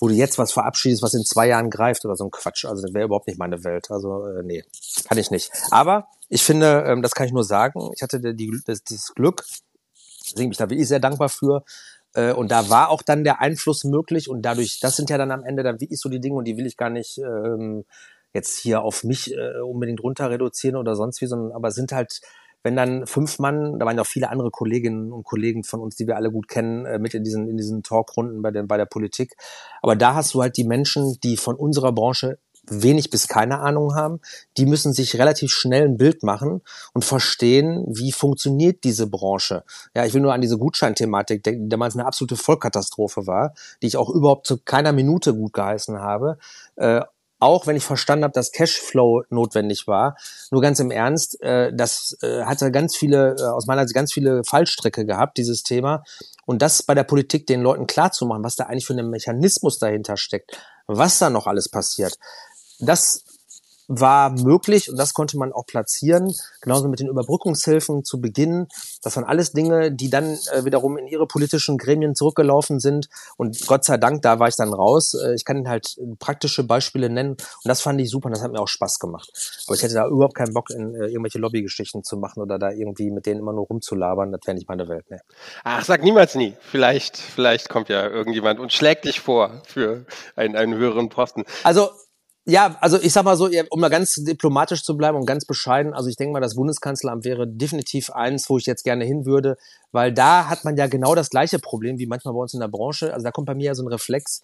[0.00, 2.64] wo du jetzt was verabschiedest, was in zwei Jahren greift oder so ein Quatsch.
[2.64, 3.90] Also das wäre überhaupt nicht meine Welt.
[3.90, 4.64] Also äh, nee,
[5.06, 5.50] kann ich nicht.
[5.70, 7.90] Aber ich finde, ähm, das kann ich nur sagen.
[7.94, 9.44] Ich hatte die, das, dieses Glück,
[10.24, 11.64] deswegen bin ich da wirklich sehr dankbar für,
[12.14, 15.30] äh, und da war auch dann der Einfluss möglich und dadurch, das sind ja dann
[15.30, 17.84] am Ende dann wirklich so die Dinge und die will ich gar nicht ähm,
[18.32, 22.20] jetzt hier auf mich äh, unbedingt runter reduzieren oder sonst wie, sondern aber sind halt,
[22.62, 25.96] wenn dann fünf Mann, da waren ja auch viele andere Kolleginnen und Kollegen von uns,
[25.96, 28.76] die wir alle gut kennen, äh, mit in diesen, in diesen Talkrunden bei, den, bei
[28.76, 29.34] der Politik.
[29.82, 32.38] Aber da hast du halt die Menschen, die von unserer Branche
[32.70, 34.20] wenig bis keine Ahnung haben,
[34.56, 36.62] die müssen sich relativ schnell ein Bild machen
[36.92, 39.64] und verstehen, wie funktioniert diese Branche.
[39.94, 43.86] Ja, ich will nur an diese Gutscheinthematik denken, die damals eine absolute Vollkatastrophe war, die
[43.86, 46.38] ich auch überhaupt zu keiner Minute gut geheißen habe.
[46.76, 47.02] Äh,
[47.40, 50.16] auch wenn ich verstanden habe, dass Cashflow notwendig war.
[50.50, 54.12] Nur ganz im Ernst, äh, das äh, hatte ganz viele, äh, aus meiner Sicht ganz
[54.12, 56.04] viele Fallstricke gehabt, dieses Thema.
[56.46, 60.16] Und das bei der Politik den Leuten klarzumachen, was da eigentlich für ein Mechanismus dahinter
[60.16, 62.16] steckt, was da noch alles passiert
[62.80, 63.24] das
[63.92, 68.68] war möglich und das konnte man auch platzieren, genauso mit den Überbrückungshilfen zu Beginn.
[69.02, 73.66] Das waren alles Dinge, die dann äh, wiederum in ihre politischen Gremien zurückgelaufen sind und
[73.66, 75.14] Gott sei Dank, da war ich dann raus.
[75.14, 78.52] Äh, ich kann halt praktische Beispiele nennen und das fand ich super und das hat
[78.52, 79.32] mir auch Spaß gemacht.
[79.66, 82.70] Aber ich hätte da überhaupt keinen Bock, in äh, irgendwelche Lobbygeschichten zu machen oder da
[82.70, 84.30] irgendwie mit denen immer nur rumzulabern.
[84.30, 85.10] Das wäre nicht meine Welt.
[85.10, 85.20] Ne.
[85.64, 86.54] Ach, sag niemals nie.
[86.60, 90.04] Vielleicht, vielleicht kommt ja irgendjemand und schlägt dich vor für
[90.36, 91.44] einen, einen höheren Posten.
[91.64, 91.90] Also
[92.46, 95.92] ja, also ich sag mal so, um mal ganz diplomatisch zu bleiben und ganz bescheiden,
[95.92, 99.56] also ich denke mal, das Bundeskanzleramt wäre definitiv eins, wo ich jetzt gerne hin würde,
[99.92, 102.68] weil da hat man ja genau das gleiche Problem wie manchmal bei uns in der
[102.68, 103.12] Branche.
[103.12, 104.40] Also da kommt bei mir ja so ein Reflex,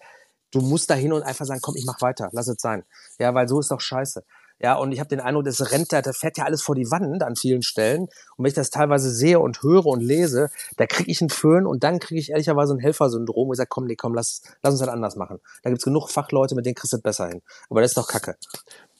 [0.51, 2.83] du musst da hin und einfach sagen, komm, ich mach weiter, lass es sein.
[3.19, 4.23] Ja, weil so ist doch scheiße.
[4.59, 6.89] Ja, und ich habe den Eindruck, das rennt da, da fährt ja alles vor die
[6.89, 8.03] Wand an vielen Stellen.
[8.03, 11.67] Und wenn ich das teilweise sehe und höre und lese, da kriege ich einen Föhn
[11.67, 14.73] und dann kriege ich ehrlicherweise ein Helfersyndrom, wo ich sage, komm, nee, komm, lass, lass
[14.73, 15.39] uns das anders machen.
[15.61, 17.41] Da gibt's genug Fachleute, mit denen kriegst du es besser hin.
[17.69, 18.35] Aber das ist doch Kacke.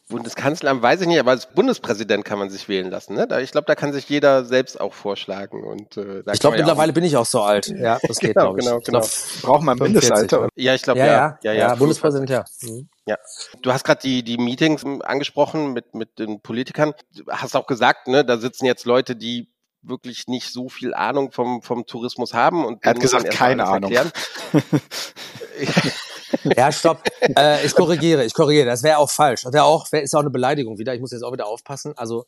[0.10, 3.16] Bundeskanzleramt weiß ich nicht, aber als Bundespräsident kann man sich wählen lassen.
[3.16, 3.28] Ne?
[3.41, 5.64] Ich glaube, da kann sich jeder selbst auch vorschlagen.
[5.66, 7.68] Und, äh, ich glaube, mittlerweile ja bin ich auch so alt.
[7.68, 8.86] Ja, das geht, genau, glaube ich.
[8.86, 9.08] Genau, genau.
[9.41, 10.47] Braucht man Mindestalter?
[10.55, 11.05] Ja, ich glaube, ja.
[11.05, 12.45] Ja, ja, ja, ja, ja Bundespräsident, ja.
[12.62, 12.88] Mhm.
[13.05, 13.18] Ja,
[13.62, 16.93] du hast gerade die die Meetings angesprochen mit mit den Politikern.
[17.30, 19.49] Hast auch gesagt, ne, da sitzen jetzt Leute, die
[19.82, 23.93] wirklich nicht so viel Ahnung vom vom Tourismus haben und er hat gesagt keine Ahnung.
[26.55, 27.03] Ja, stopp.
[27.21, 28.65] Äh, ich korrigiere, ich korrigiere.
[28.65, 29.43] Das wäre auch falsch.
[29.43, 30.93] Das wäre auch, wär, ist auch eine Beleidigung wieder.
[30.93, 31.93] Ich muss jetzt auch wieder aufpassen.
[31.95, 32.25] Also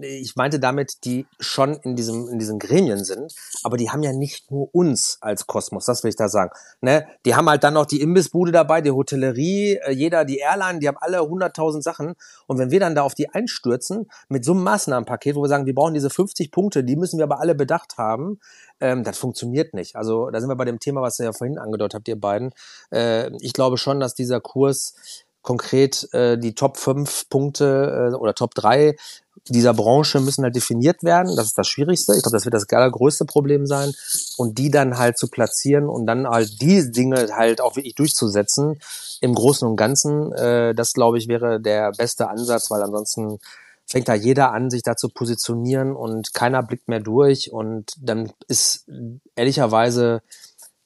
[0.00, 3.32] ich meinte damit, die schon in diesem in diesen Gremien sind,
[3.62, 5.84] aber die haben ja nicht nur uns als Kosmos.
[5.84, 6.50] Das will ich da sagen.
[6.80, 7.06] Ne?
[7.24, 10.78] Die haben halt dann noch die Imbissbude dabei, die Hotellerie, äh, jeder die Airline.
[10.78, 12.14] Die haben alle hunderttausend Sachen.
[12.46, 15.66] Und wenn wir dann da auf die einstürzen mit so einem Maßnahmenpaket, wo wir sagen,
[15.66, 18.40] wir brauchen diese 50 Punkte, die müssen wir aber alle bedacht haben,
[18.80, 19.96] ähm, das funktioniert nicht.
[19.96, 22.52] Also da sind wir bei dem Thema, was ihr ja vorhin angedeutet habt, ihr beiden.
[22.90, 24.94] Äh, ich glaube schon, dass dieser Kurs
[25.42, 28.96] konkret äh, die Top 5 Punkte äh, oder Top 3
[29.48, 31.34] dieser Branche müssen halt definiert werden.
[31.36, 32.14] Das ist das Schwierigste.
[32.14, 33.92] Ich glaube, das wird das allergrößte Problem sein.
[34.36, 38.78] Und die dann halt zu platzieren und dann halt die Dinge halt auch wirklich durchzusetzen
[39.20, 43.38] im Großen und Ganzen, äh, das glaube ich wäre der beste Ansatz, weil ansonsten
[43.88, 48.30] fängt da jeder an, sich da zu positionieren und keiner blickt mehr durch und dann
[48.46, 48.86] ist
[49.34, 50.20] ehrlicherweise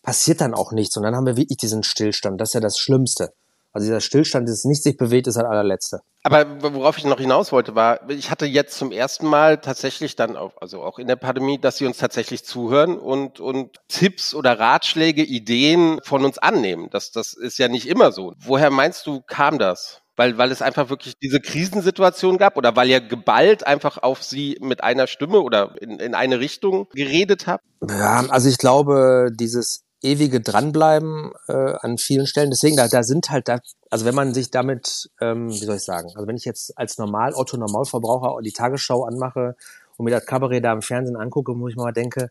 [0.02, 2.40] passiert dann auch nichts und dann haben wir wirklich diesen Stillstand.
[2.40, 3.32] Das ist ja das Schlimmste.
[3.72, 6.00] Also dieser Stillstand, dieses nicht sich bewegt, ist das allerletzte.
[6.24, 10.36] Aber worauf ich noch hinaus wollte, war, ich hatte jetzt zum ersten Mal tatsächlich dann
[10.36, 14.58] auch, also auch in der Pandemie, dass sie uns tatsächlich zuhören und, und Tipps oder
[14.58, 16.88] Ratschläge, Ideen von uns annehmen.
[16.90, 18.34] Das, das ist ja nicht immer so.
[18.38, 20.01] Woher meinst du, kam das?
[20.16, 24.58] Weil, weil es einfach wirklich diese Krisensituation gab oder weil ihr geballt einfach auf sie
[24.60, 27.64] mit einer Stimme oder in, in eine Richtung geredet habt?
[27.88, 32.50] Ja, also ich glaube, dieses ewige Dranbleiben äh, an vielen Stellen.
[32.50, 33.60] Deswegen, da, da sind halt da,
[33.90, 36.98] also wenn man sich damit, ähm, wie soll ich sagen, also wenn ich jetzt als
[36.98, 39.56] Normal, Otto Normalverbraucher die Tagesschau anmache
[39.96, 42.30] und mir das Kabarett da im Fernsehen angucke, wo ich mal denke,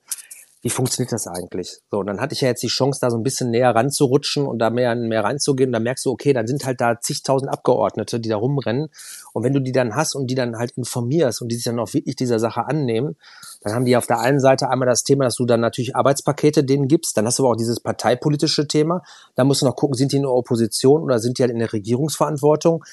[0.64, 1.80] wie funktioniert das eigentlich?
[1.90, 4.46] So, und dann hatte ich ja jetzt die Chance, da so ein bisschen näher ranzurutschen
[4.46, 5.70] und da mehr, mehr reinzugehen.
[5.70, 8.90] Und dann merkst du, okay, dann sind halt da zigtausend Abgeordnete, die da rumrennen.
[9.34, 11.80] Und wenn du die dann hast und die dann halt informierst und die sich dann
[11.80, 13.16] auch wirklich dieser Sache annehmen,
[13.62, 16.64] dann haben die auf der einen Seite einmal das Thema, dass du dann natürlich Arbeitspakete
[16.64, 17.18] denen gibst.
[17.18, 19.02] Dann hast du aber auch dieses parteipolitische Thema.
[19.34, 21.60] Da musst du noch gucken, sind die in der Opposition oder sind die halt in
[21.60, 22.84] der Regierungsverantwortung?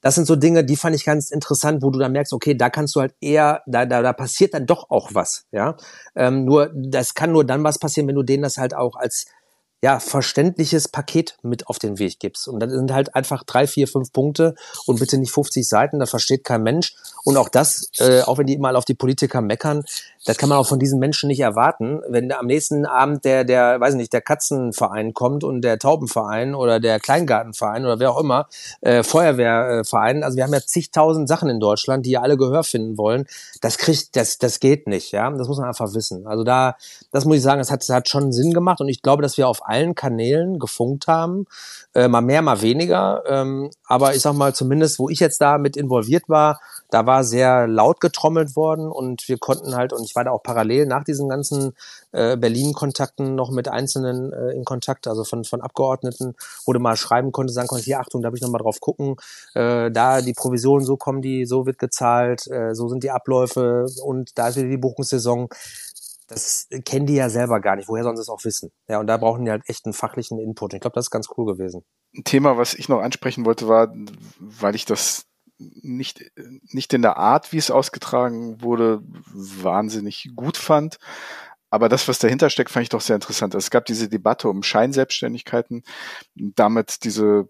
[0.00, 2.70] Das sind so Dinge, die fand ich ganz interessant, wo du dann merkst, okay, da
[2.70, 5.76] kannst du halt eher, da, da, da passiert dann doch auch was, ja.
[6.14, 9.26] Ähm, nur, das kann nur dann was passieren, wenn du denen das halt auch als
[9.80, 12.48] ja, verständliches Paket mit auf den Weg gibst.
[12.48, 16.10] Und das sind halt einfach drei, vier, fünf Punkte und bitte nicht 50 Seiten, das
[16.10, 16.94] versteht kein Mensch.
[17.22, 19.84] Und auch das, äh, auch wenn die immer auf die Politiker meckern,
[20.28, 22.02] das kann man auch von diesen Menschen nicht erwarten.
[22.06, 26.80] Wenn am nächsten Abend der, der, weiß nicht, der Katzenverein kommt und der Taubenverein oder
[26.80, 28.46] der Kleingartenverein oder wer auch immer,
[28.82, 32.98] äh, Feuerwehrverein, also wir haben ja zigtausend Sachen in Deutschland, die ja alle Gehör finden
[32.98, 33.26] wollen.
[33.62, 35.30] Das kriegt, das, das geht nicht, ja.
[35.30, 36.26] Das muss man einfach wissen.
[36.26, 36.76] Also da,
[37.10, 39.38] das muss ich sagen, das hat, das hat schon Sinn gemacht und ich glaube, dass
[39.38, 41.46] wir auf allen Kanälen gefunkt haben.
[41.94, 43.22] Äh, mal mehr, mal weniger.
[43.26, 46.60] Ähm, aber ich sag mal, zumindest, wo ich jetzt da mit involviert war,
[46.90, 50.42] da war sehr laut getrommelt worden und wir konnten halt, und ich war da auch
[50.42, 51.74] parallel nach diesen ganzen
[52.12, 56.34] äh, Berlin-Kontakten noch mit Einzelnen äh, in Kontakt, also von, von Abgeordneten,
[56.64, 59.16] wo du mal schreiben konntest, sagen konntest, hier Achtung, da habe ich nochmal drauf gucken,
[59.54, 63.86] äh, da die Provisionen, so kommen die, so wird gezahlt, äh, so sind die Abläufe
[64.02, 65.48] und da ist wieder die Buchungssaison
[66.28, 67.88] das kennen die ja selber gar nicht.
[67.88, 68.70] Woher sollen sie es auch wissen?
[68.86, 70.74] Ja, und da brauchen die halt echt einen fachlichen Input.
[70.74, 71.84] Ich glaube, das ist ganz cool gewesen.
[72.14, 73.94] Ein Thema, was ich noch ansprechen wollte, war,
[74.38, 75.24] weil ich das
[75.58, 76.24] nicht,
[76.62, 79.02] nicht in der Art, wie es ausgetragen wurde,
[79.32, 80.98] wahnsinnig gut fand.
[81.70, 83.54] Aber das, was dahinter steckt, fand ich doch sehr interessant.
[83.54, 85.82] Es gab diese Debatte um Scheinselbstständigkeiten,
[86.34, 87.48] damit diese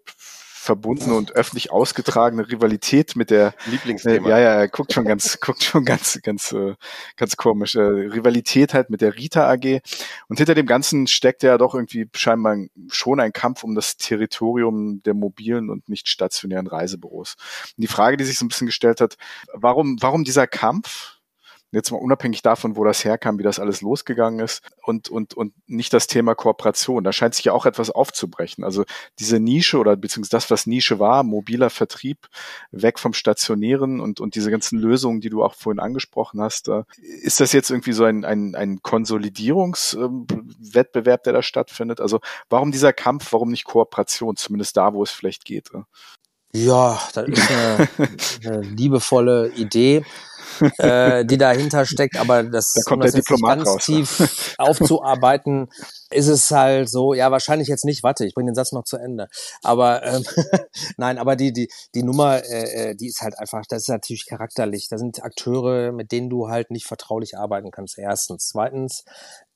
[0.69, 4.29] verbundene und öffentlich ausgetragene Rivalität mit der Lieblingsthema.
[4.29, 6.75] Äh, ja, ja, er guckt schon ganz, guckt schon ganz, ganz, äh,
[7.17, 7.75] ganz komisch.
[7.75, 9.81] Äh, Rivalität halt mit der Rita AG.
[10.29, 12.59] Und hinter dem Ganzen steckt ja doch irgendwie scheinbar
[12.91, 17.37] schon ein Kampf um das Territorium der mobilen und nicht stationären Reisebüros.
[17.75, 19.17] Und die Frage, die sich so ein bisschen gestellt hat,
[19.55, 21.18] warum, warum dieser Kampf?
[21.71, 25.53] Jetzt mal unabhängig davon, wo das herkam, wie das alles losgegangen ist und, und, und
[25.67, 27.05] nicht das Thema Kooperation.
[27.05, 28.65] Da scheint sich ja auch etwas aufzubrechen.
[28.65, 28.85] Also
[29.19, 32.29] diese Nische oder beziehungsweise das, was Nische war, mobiler Vertrieb,
[32.71, 36.71] weg vom Stationären und, und diese ganzen Lösungen, die du auch vorhin angesprochen hast.
[36.99, 42.01] Ist das jetzt irgendwie so ein, ein, ein Konsolidierungswettbewerb, der da stattfindet?
[42.01, 45.71] Also warum dieser Kampf, warum nicht Kooperation, zumindest da, wo es vielleicht geht?
[46.55, 47.89] Ja, das ist eine,
[48.45, 50.03] eine liebevolle Idee
[50.79, 53.85] äh, die dahinter steckt, aber das, da kommt um das der Diplomat ganz raus.
[53.85, 55.69] tief aufzuarbeiten,
[56.11, 58.97] ist es halt so, ja, wahrscheinlich jetzt nicht, warte, ich bringe den Satz noch zu
[58.97, 59.29] Ende.
[59.63, 60.25] Aber ähm,
[60.97, 64.27] nein, aber die, die, die Nummer, äh, äh, die ist halt einfach, das ist natürlich
[64.27, 64.89] charakterlich.
[64.89, 68.49] Da sind Akteure, mit denen du halt nicht vertraulich arbeiten kannst, erstens.
[68.49, 69.05] Zweitens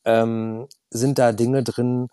[0.05, 2.09] ähm, sind da Dinge drin,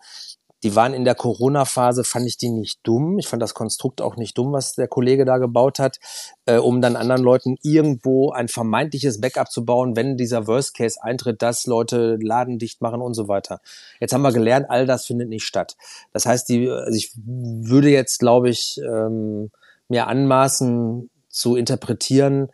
[0.62, 3.18] die waren in der Corona-Phase, fand ich die nicht dumm.
[3.18, 5.98] Ich fand das Konstrukt auch nicht dumm, was der Kollege da gebaut hat,
[6.44, 11.02] äh, um dann anderen Leuten irgendwo ein vermeintliches Backup zu bauen, wenn dieser Worst Case
[11.02, 13.60] eintritt, dass Leute Laden dicht machen und so weiter.
[14.00, 15.76] Jetzt haben wir gelernt, all das findet nicht statt.
[16.12, 19.50] Das heißt, die, also ich würde jetzt, glaube ich, ähm,
[19.88, 22.50] mir anmaßen zu interpretieren,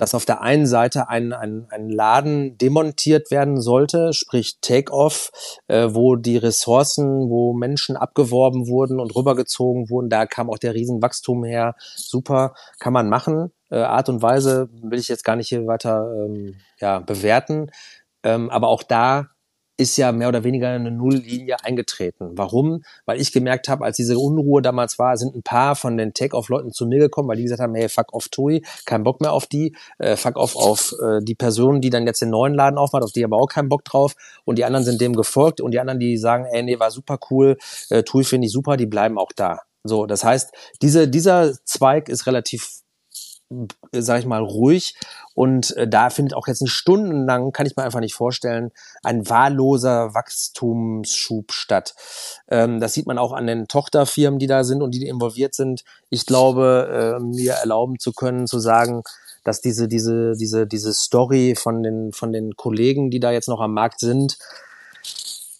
[0.00, 5.30] dass auf der einen Seite ein, ein, ein Laden demontiert werden sollte, sprich Take-off,
[5.68, 10.72] äh, wo die Ressourcen, wo Menschen abgeworben wurden und rübergezogen wurden, da kam auch der
[10.72, 11.74] Riesenwachstum her.
[11.96, 13.52] Super, kann man machen.
[13.68, 17.70] Äh, Art und Weise will ich jetzt gar nicht hier weiter ähm, ja, bewerten.
[18.22, 19.28] Ähm, aber auch da
[19.80, 22.32] ist ja mehr oder weniger eine Nulllinie eingetreten.
[22.34, 22.82] Warum?
[23.06, 26.72] Weil ich gemerkt habe, als diese Unruhe damals war, sind ein paar von den Take-Off-Leuten
[26.72, 29.46] zu mir gekommen, weil die gesagt haben, hey, fuck off Tui, kein Bock mehr auf
[29.46, 33.02] die, äh, fuck off auf äh, die Person, die dann jetzt den neuen Laden aufmacht,
[33.02, 34.14] auf die aber auch keinen Bock drauf
[34.44, 37.18] und die anderen sind dem gefolgt und die anderen, die sagen, ey, nee, war super
[37.30, 37.56] cool,
[37.88, 39.60] äh, Tui finde ich super, die bleiben auch da.
[39.82, 40.52] So, das heißt,
[40.82, 42.82] diese, dieser Zweig ist relativ
[43.92, 44.94] sag ich mal, ruhig.
[45.34, 48.70] Und äh, da findet auch jetzt nicht stundenlang, kann ich mir einfach nicht vorstellen,
[49.02, 51.94] ein wahlloser Wachstumsschub statt.
[52.48, 55.84] Ähm, das sieht man auch an den Tochterfirmen, die da sind und die involviert sind.
[56.10, 59.02] Ich glaube, äh, mir erlauben zu können, zu sagen,
[59.44, 63.60] dass diese, diese, diese, diese Story von den, von den Kollegen, die da jetzt noch
[63.60, 64.38] am Markt sind,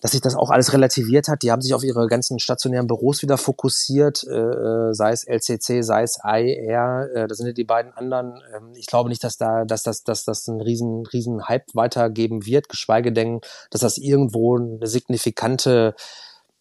[0.01, 1.43] dass sich das auch alles relativiert hat.
[1.43, 5.83] Die haben sich auf ihre ganzen stationären Büros wieder fokussiert, äh, äh sei es LCC,
[5.83, 8.43] sei es IR, äh, das sind ja die beiden anderen.
[8.55, 12.47] Ähm, ich glaube nicht, dass da, dass das, dass das einen riesen, riesen Hype weitergeben
[12.47, 13.41] wird, geschweige denn,
[13.71, 15.95] dass das irgendwo eine signifikante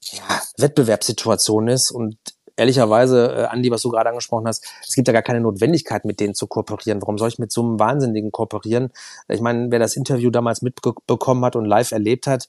[0.02, 0.24] ja,
[0.58, 2.18] Wettbewerbssituation ist und
[2.60, 6.20] ehrlicherweise, äh, Andi, was du gerade angesprochen hast, es gibt ja gar keine Notwendigkeit, mit
[6.20, 7.01] denen zu kooperieren.
[7.01, 8.91] Warum soll ich mit so einem Wahnsinnigen kooperieren?
[9.28, 12.47] Ich meine, wer das Interview damals mitbekommen hat und live erlebt hat,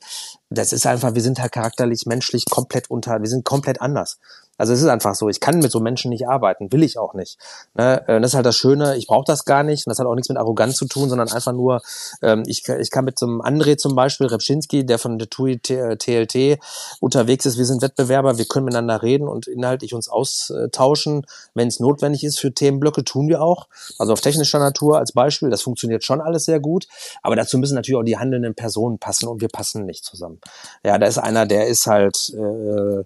[0.51, 4.19] das ist einfach, wir sind halt charakterlich, menschlich komplett unter, wir sind komplett anders.
[4.61, 7.15] Also es ist einfach so, ich kann mit so Menschen nicht arbeiten, will ich auch
[7.15, 7.39] nicht.
[7.75, 8.07] Ne?
[8.07, 10.15] Äh, das ist halt das Schöne, ich brauche das gar nicht und das hat auch
[10.15, 11.81] nichts mit Arroganz zu tun, sondern einfach nur,
[12.21, 15.59] ähm, ich, ich kann mit so einem André zum Beispiel, Repschinski, der von der TUI
[15.59, 16.59] TLT äh,
[17.01, 21.81] unterwegs ist, wir sind Wettbewerber, wir können miteinander reden und inhaltlich uns austauschen, wenn es
[21.81, 23.67] notwendig ist für Themenblöcke, tun wir auch.
[23.99, 26.87] Also auf technischer Natur als Beispiel, das funktioniert schon alles sehr gut,
[27.23, 30.39] aber dazu müssen natürlich auch die handelnden Personen passen und wir passen nicht zusammen.
[30.85, 33.05] ja, da ist einer, der ist halt, äh,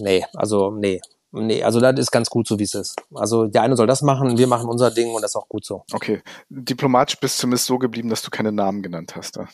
[0.00, 1.00] nee, also nee,
[1.32, 2.96] Nee, also das ist ganz gut so, wie es ist.
[3.14, 5.66] Also der eine soll das machen, wir machen unser Ding und das ist auch gut
[5.66, 5.84] so.
[5.92, 6.22] Okay.
[6.48, 9.36] Diplomatisch bist du zumindest so geblieben, dass du keine Namen genannt hast.
[9.36, 9.48] Da.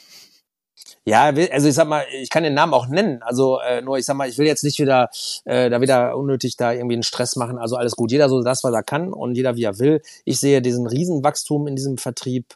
[1.05, 3.21] Ja, also ich sag mal, ich kann den Namen auch nennen.
[3.23, 5.11] Also äh, nur ich sag mal, ich will jetzt nicht wieder
[5.45, 7.59] äh, da wieder unnötig da irgendwie einen Stress machen.
[7.59, 8.13] Also alles gut.
[8.13, 10.01] Jeder so das, was er kann und jeder wie er will.
[10.25, 12.55] Ich sehe diesen Riesenwachstum in diesem Vertrieb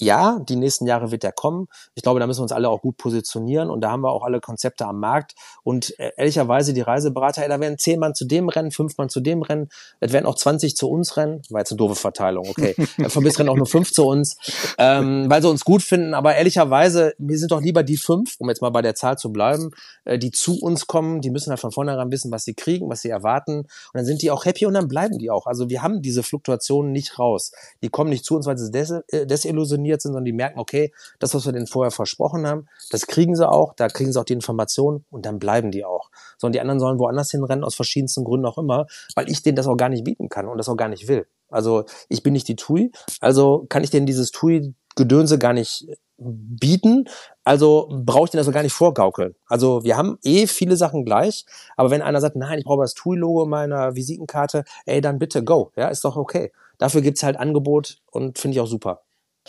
[0.00, 1.68] ja, die nächsten Jahre wird der kommen.
[1.94, 4.24] Ich glaube, da müssen wir uns alle auch gut positionieren und da haben wir auch
[4.24, 5.34] alle Konzepte am Markt.
[5.62, 9.08] Und äh, ehrlicherweise, die Reiseberater, ey, da werden zehn Mann zu dem rennen, fünf Mann
[9.08, 9.68] zu dem rennen,
[10.00, 11.42] es werden auch 20 zu uns rennen.
[11.50, 12.74] War jetzt eine doofe Verteilung, okay.
[13.08, 14.36] Von bis rennen auch nur fünf zu uns,
[14.78, 16.14] ähm, weil sie uns gut finden.
[16.14, 19.32] Aber ehrlicherweise, wir sind doch lieber die fünf, um jetzt mal bei der Zahl zu
[19.32, 19.70] bleiben,
[20.04, 21.20] äh, die zu uns kommen.
[21.20, 23.58] Die müssen halt von vornherein wissen, was sie kriegen, was sie erwarten.
[23.60, 25.46] Und dann sind die auch happy und dann bleiben die auch.
[25.46, 27.52] Also wir haben diese Fluktuationen nicht raus.
[27.82, 30.58] Die kommen nicht zu uns, weil sie des äh, desillusioniert informiert sind, sondern die merken,
[30.58, 34.20] okay, das, was wir denen vorher versprochen haben, das kriegen sie auch, da kriegen sie
[34.20, 36.10] auch die Informationen und dann bleiben die auch.
[36.38, 39.66] Sondern die anderen sollen woanders hinrennen, aus verschiedensten Gründen auch immer, weil ich denen das
[39.66, 41.26] auch gar nicht bieten kann und das auch gar nicht will.
[41.50, 45.86] Also ich bin nicht die TUI, also kann ich denen dieses TUI-Gedönse gar nicht
[46.20, 47.04] bieten,
[47.44, 49.36] also brauche ich den also gar nicht vorgaukeln.
[49.46, 52.94] Also wir haben eh viele Sachen gleich, aber wenn einer sagt, nein, ich brauche das
[52.94, 56.52] TUI-Logo meiner Visitenkarte, ey, dann bitte go, ja, ist doch okay.
[56.76, 59.02] Dafür gibt's halt Angebot und finde ich auch super.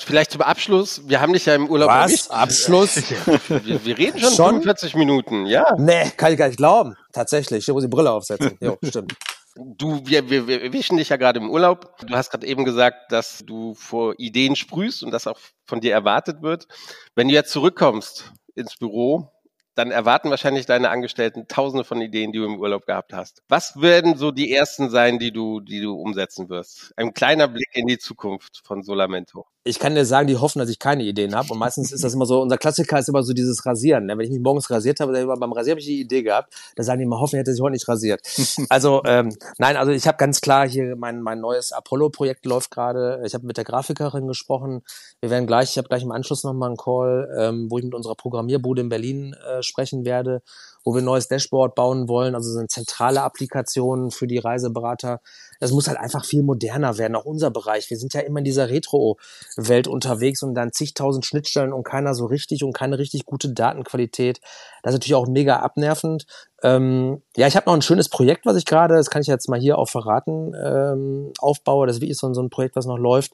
[0.06, 1.02] Vielleicht zum Abschluss.
[1.08, 2.12] Wir haben dich ja im Urlaub Was?
[2.12, 2.32] Erwischt.
[2.32, 2.95] Abschluss?
[3.50, 5.76] wir, wir, reden schon, schon 45 Minuten, ja.
[5.78, 6.95] Nee, kann ich gar nicht glauben.
[7.12, 7.68] Tatsächlich.
[7.68, 8.58] Ich muss die Brille aufsetzen.
[8.62, 9.14] Jo, stimmt.
[9.56, 11.97] Du, wir, wir, wir erwischen dich ja gerade im Urlaub.
[12.06, 15.91] Du hast gerade eben gesagt, dass du vor Ideen sprühst und das auch von dir
[15.91, 16.68] erwartet wird.
[17.16, 19.32] Wenn du jetzt zurückkommst ins Büro,
[19.80, 23.43] dann erwarten wahrscheinlich deine Angestellten tausende von Ideen, die du im Urlaub gehabt hast.
[23.47, 26.93] Was werden so die ersten sein, die du, die du umsetzen wirst?
[26.97, 30.70] Ein kleiner Blick in die Zukunft von Solamento ich kann dir sagen, die hoffen, dass
[30.70, 31.53] ich keine Ideen habe.
[31.53, 34.07] Und meistens ist das immer so, unser Klassiker ist immer so dieses Rasieren.
[34.07, 34.17] Ne?
[34.17, 36.84] Wenn ich mich morgens rasiert habe, dann beim Rasieren habe ich die Idee gehabt, da
[36.84, 38.22] sagen die immer, hoffen, hätte sich heute nicht rasiert.
[38.70, 43.22] Also, ähm, nein, also ich habe ganz klar hier mein, mein neues Apollo-Projekt läuft gerade.
[43.26, 44.82] Ich habe mit der Grafikerin gesprochen.
[45.22, 47.93] Wir werden gleich, ich habe gleich im Anschluss nochmal einen Call, ähm, wo ich mit
[47.93, 50.41] unserer Programmierbude in Berlin äh, sprechen werde
[50.84, 55.21] wo wir ein neues Dashboard bauen wollen, also so eine zentrale Applikation für die Reiseberater.
[55.59, 57.89] Das muss halt einfach viel moderner werden, auch unser Bereich.
[57.89, 62.25] Wir sind ja immer in dieser Retro-Welt unterwegs und dann zigtausend Schnittstellen und keiner so
[62.25, 64.39] richtig und keine richtig gute Datenqualität.
[64.84, 66.25] Das ist natürlich auch mega abnervend.
[66.61, 69.49] Ähm, ja, ich habe noch ein schönes Projekt, was ich gerade, das kann ich jetzt
[69.49, 71.88] mal hier auch verraten, ähm, aufbaue.
[71.88, 73.34] Das ist wirklich so, so ein Projekt, was noch läuft.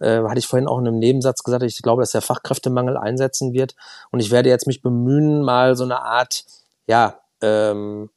[0.00, 3.52] Äh, hatte ich vorhin auch in einem Nebensatz gesagt, ich glaube, dass der Fachkräftemangel einsetzen
[3.52, 3.74] wird.
[4.10, 6.44] Und ich werde jetzt mich bemühen, mal so eine Art
[6.86, 8.10] ja, ähm,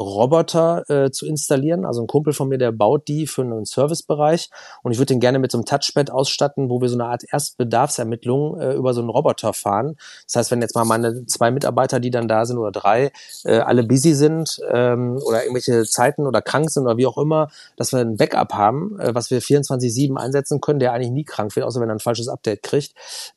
[0.00, 1.84] Roboter äh, zu installieren.
[1.84, 4.50] Also ein Kumpel von mir, der baut die für einen Servicebereich
[4.82, 7.24] und ich würde den gerne mit so einem Touchpad ausstatten, wo wir so eine Art
[7.30, 9.96] Erstbedarfsermittlung äh, über so einen Roboter fahren.
[10.26, 13.12] Das heißt, wenn jetzt mal meine zwei Mitarbeiter, die dann da sind oder drei,
[13.44, 17.48] äh, alle busy sind ähm, oder irgendwelche Zeiten oder krank sind oder wie auch immer,
[17.76, 21.54] dass wir ein Backup haben, äh, was wir 24-7 einsetzen können, der eigentlich nie krank
[21.56, 22.94] wird, außer wenn er ein falsches Update kriegt,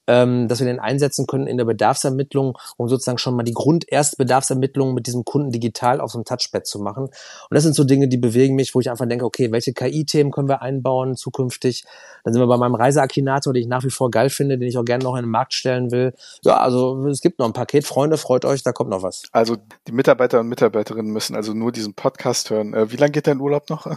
[0.08, 4.94] ähm, dass wir den einsetzen können in der Bedarfsermittlung, um sozusagen schon mal die Grunderstbedarfsermittlung
[4.94, 7.06] mit diesem Kunden digital auf so einem Touchpad Touchpad zu machen.
[7.06, 7.14] Und
[7.50, 10.48] das sind so Dinge, die bewegen mich, wo ich einfach denke, okay, welche KI-Themen können
[10.48, 11.84] wir einbauen zukünftig?
[12.24, 14.78] Dann sind wir bei meinem Reiseakinator, den ich nach wie vor geil finde, den ich
[14.78, 16.14] auch gerne noch in den Markt stellen will.
[16.44, 17.86] Ja, also es gibt noch ein Paket.
[17.86, 19.24] Freunde, freut euch, da kommt noch was.
[19.32, 22.74] Also die Mitarbeiter und Mitarbeiterinnen müssen also nur diesen Podcast hören.
[22.74, 23.88] Äh, wie lange geht dein Urlaub noch?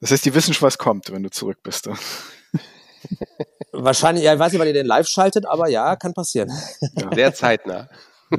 [0.00, 1.88] Das heißt, die wissen schon, was kommt, wenn du zurück bist.
[3.72, 6.50] Wahrscheinlich, ja, ich weiß nicht, wann ihr den live schaltet, aber ja, kann passieren.
[6.80, 7.10] Ja.
[7.14, 7.88] Sehr zeitnah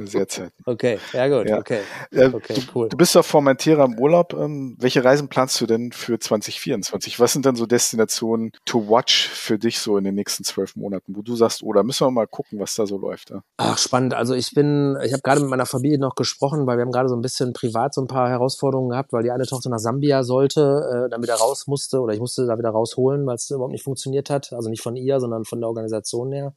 [0.06, 0.52] sehr Zeit.
[0.64, 1.58] Okay, ja gut, ja.
[1.58, 1.80] okay.
[2.12, 2.88] okay du, cool.
[2.88, 4.34] Du bist auf Formentera im Urlaub.
[4.34, 7.18] Ähm, welche Reisen planst du denn für 2024?
[7.20, 11.16] Was sind denn so Destinationen to watch für dich so in den nächsten zwölf Monaten,
[11.16, 13.30] wo du sagst, oder oh, müssen wir mal gucken, was da so läuft?
[13.30, 13.42] Ja?
[13.56, 14.14] Ach, spannend.
[14.14, 17.08] Also ich bin, ich habe gerade mit meiner Familie noch gesprochen, weil wir haben gerade
[17.08, 20.22] so ein bisschen privat so ein paar Herausforderungen gehabt, weil die eine Tochter nach Sambia
[20.22, 23.72] sollte, äh, dann wieder raus musste oder ich musste da wieder rausholen, weil es überhaupt
[23.72, 24.52] nicht funktioniert hat.
[24.52, 26.54] Also nicht von ihr, sondern von der Organisation her.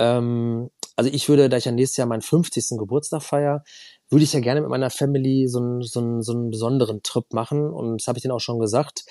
[0.00, 2.78] Ähm, also ich würde, da ich ja nächstes Jahr meinen 50.
[2.78, 3.64] Geburtstag feier,
[4.10, 7.32] würde ich ja gerne mit meiner Family so einen, so einen, so einen besonderen Trip
[7.32, 7.70] machen.
[7.70, 9.04] Und das habe ich denen auch schon gesagt.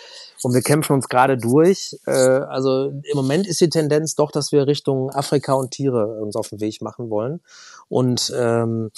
[0.43, 1.95] Und wir kämpfen uns gerade durch.
[2.05, 6.35] Äh, also im Moment ist die Tendenz doch, dass wir Richtung Afrika und Tiere uns
[6.35, 7.39] auf den Weg machen wollen.
[7.87, 8.91] Und ähm,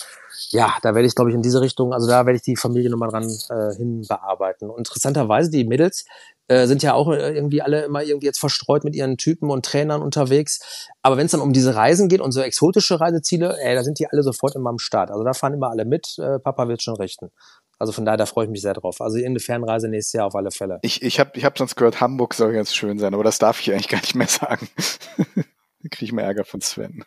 [0.49, 2.89] ja, da werde ich, glaube ich, in diese Richtung, also da werde ich die Familie
[2.89, 4.69] nochmal dran äh, hin bearbeiten.
[4.69, 6.05] Und interessanterweise, die Mädels
[6.52, 9.66] äh, sind ja auch äh, irgendwie alle immer irgendwie jetzt verstreut mit ihren Typen und
[9.66, 10.89] Trainern unterwegs.
[11.02, 13.99] Aber wenn es dann um diese Reisen geht und so exotische Reiseziele, ey, da sind
[13.99, 15.12] die alle sofort immer am Start.
[15.12, 17.32] Also da fahren immer alle mit, äh, Papa wird schon richten.
[17.80, 18.99] Also von daher, da freue ich mich sehr drauf.
[18.99, 20.80] Also irgendeine Fernreise nächstes Jahr auf alle Fälle.
[20.82, 23.62] Ich, ich habe ich hab sonst gehört, Hamburg soll ganz schön sein, aber das darf
[23.62, 24.68] ich eigentlich gar nicht mehr sagen.
[25.18, 27.06] da kriege ich mehr Ärger von Sven.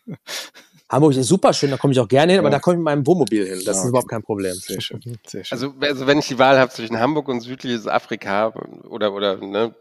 [0.91, 2.85] Hamburg ist super schön, da komme ich auch gerne hin, aber da komme ich mit
[2.85, 3.63] meinem Wohnmobil hin.
[3.65, 3.85] Das okay.
[3.85, 4.55] ist überhaupt kein Problem.
[4.55, 5.57] Sehr schön, sehr schön.
[5.57, 8.53] Also, also wenn ich die Wahl habe zwischen Hamburg und südliches Afrika
[8.89, 9.75] oder oder ne,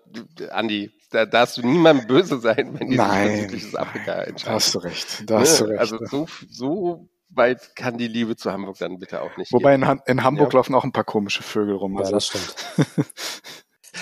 [0.52, 4.46] Andi, da darfst du niemandem böse sein, wenn die Nein, südliches Afrika entscheiden.
[4.46, 5.30] Da hast du recht.
[5.30, 5.68] Da hast ne?
[5.68, 5.80] du recht.
[5.82, 9.52] Also so, so weit kann die Liebe zu Hamburg dann bitte auch nicht.
[9.52, 10.60] Wobei in, in, Hamburg ja.
[10.60, 11.96] laufen auch ein paar komische Vögel rum.
[11.96, 12.12] Ja, also.
[12.14, 12.56] das stimmt.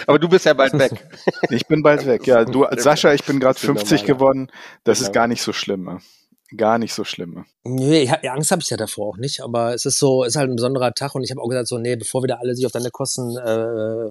[0.07, 0.91] Aber du bist ja bald weg.
[1.49, 2.45] Ich bin bald weg, ja.
[2.45, 4.51] Du, Sascha, ich bin gerade 50 normal, geworden.
[4.83, 5.09] Das genau.
[5.09, 5.99] ist gar nicht so schlimm.
[6.57, 7.33] Gar nicht so schlimm.
[7.33, 7.45] Ne?
[7.63, 10.49] Nee, ich, Angst habe ich ja davor auch nicht, aber es ist so, ist halt
[10.49, 12.65] ein besonderer Tag und ich habe auch gesagt, so, nee, bevor wir da alle sich
[12.65, 14.09] auf deine Kosten äh,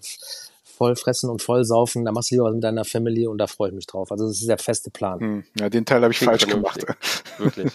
[0.80, 3.46] voll fressen und voll saufen, da machst du lieber was mit deiner Family und da
[3.46, 4.10] freue ich mich drauf.
[4.10, 5.20] Also das ist der feste Plan.
[5.20, 6.86] Hm, ja, den Teil habe ich Klingt falsch gemacht.
[7.38, 7.72] Wirklich.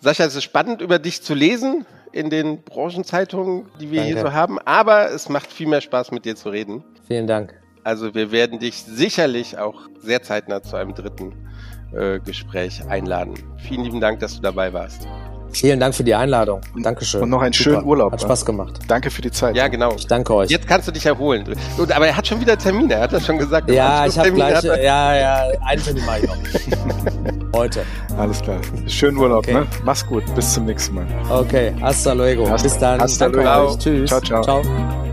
[0.00, 4.14] Sascha, es ist spannend, über dich zu lesen in den Branchenzeitungen, die wir Danke.
[4.14, 6.82] hier so haben, aber es macht viel mehr Spaß, mit dir zu reden.
[7.06, 7.54] Vielen Dank.
[7.84, 11.32] Also wir werden dich sicherlich auch sehr zeitnah zu einem dritten
[11.92, 13.34] äh, Gespräch einladen.
[13.56, 15.06] Vielen lieben Dank, dass du dabei warst.
[15.52, 16.60] Vielen Dank für die Einladung.
[16.76, 17.22] Dankeschön.
[17.22, 17.70] Und noch einen Super.
[17.70, 18.12] schönen Urlaub.
[18.12, 18.78] Hat Spaß gemacht.
[18.86, 19.56] Danke für die Zeit.
[19.56, 19.94] Ja, genau.
[19.96, 20.50] Ich danke euch.
[20.50, 21.44] Jetzt kannst du dich erholen.
[21.78, 23.70] Und, aber er hat schon wieder Termine, er hat das schon gesagt.
[23.70, 27.52] Ja, ich habe gleich, ja, ja, einen Termin mache ich noch.
[27.54, 27.82] Heute.
[28.18, 28.60] Alles klar.
[28.86, 29.54] Schönen Urlaub, okay.
[29.54, 29.66] ne?
[29.84, 30.22] Mach's gut.
[30.34, 31.06] Bis zum nächsten Mal.
[31.30, 31.74] Okay.
[31.80, 32.48] Hasta luego.
[32.48, 33.00] Hasta, Bis dann.
[33.00, 33.70] Hasta danke luego.
[33.70, 33.78] euch.
[33.78, 34.10] Tschüss.
[34.10, 34.42] Ciao, ciao.
[34.42, 35.07] ciao.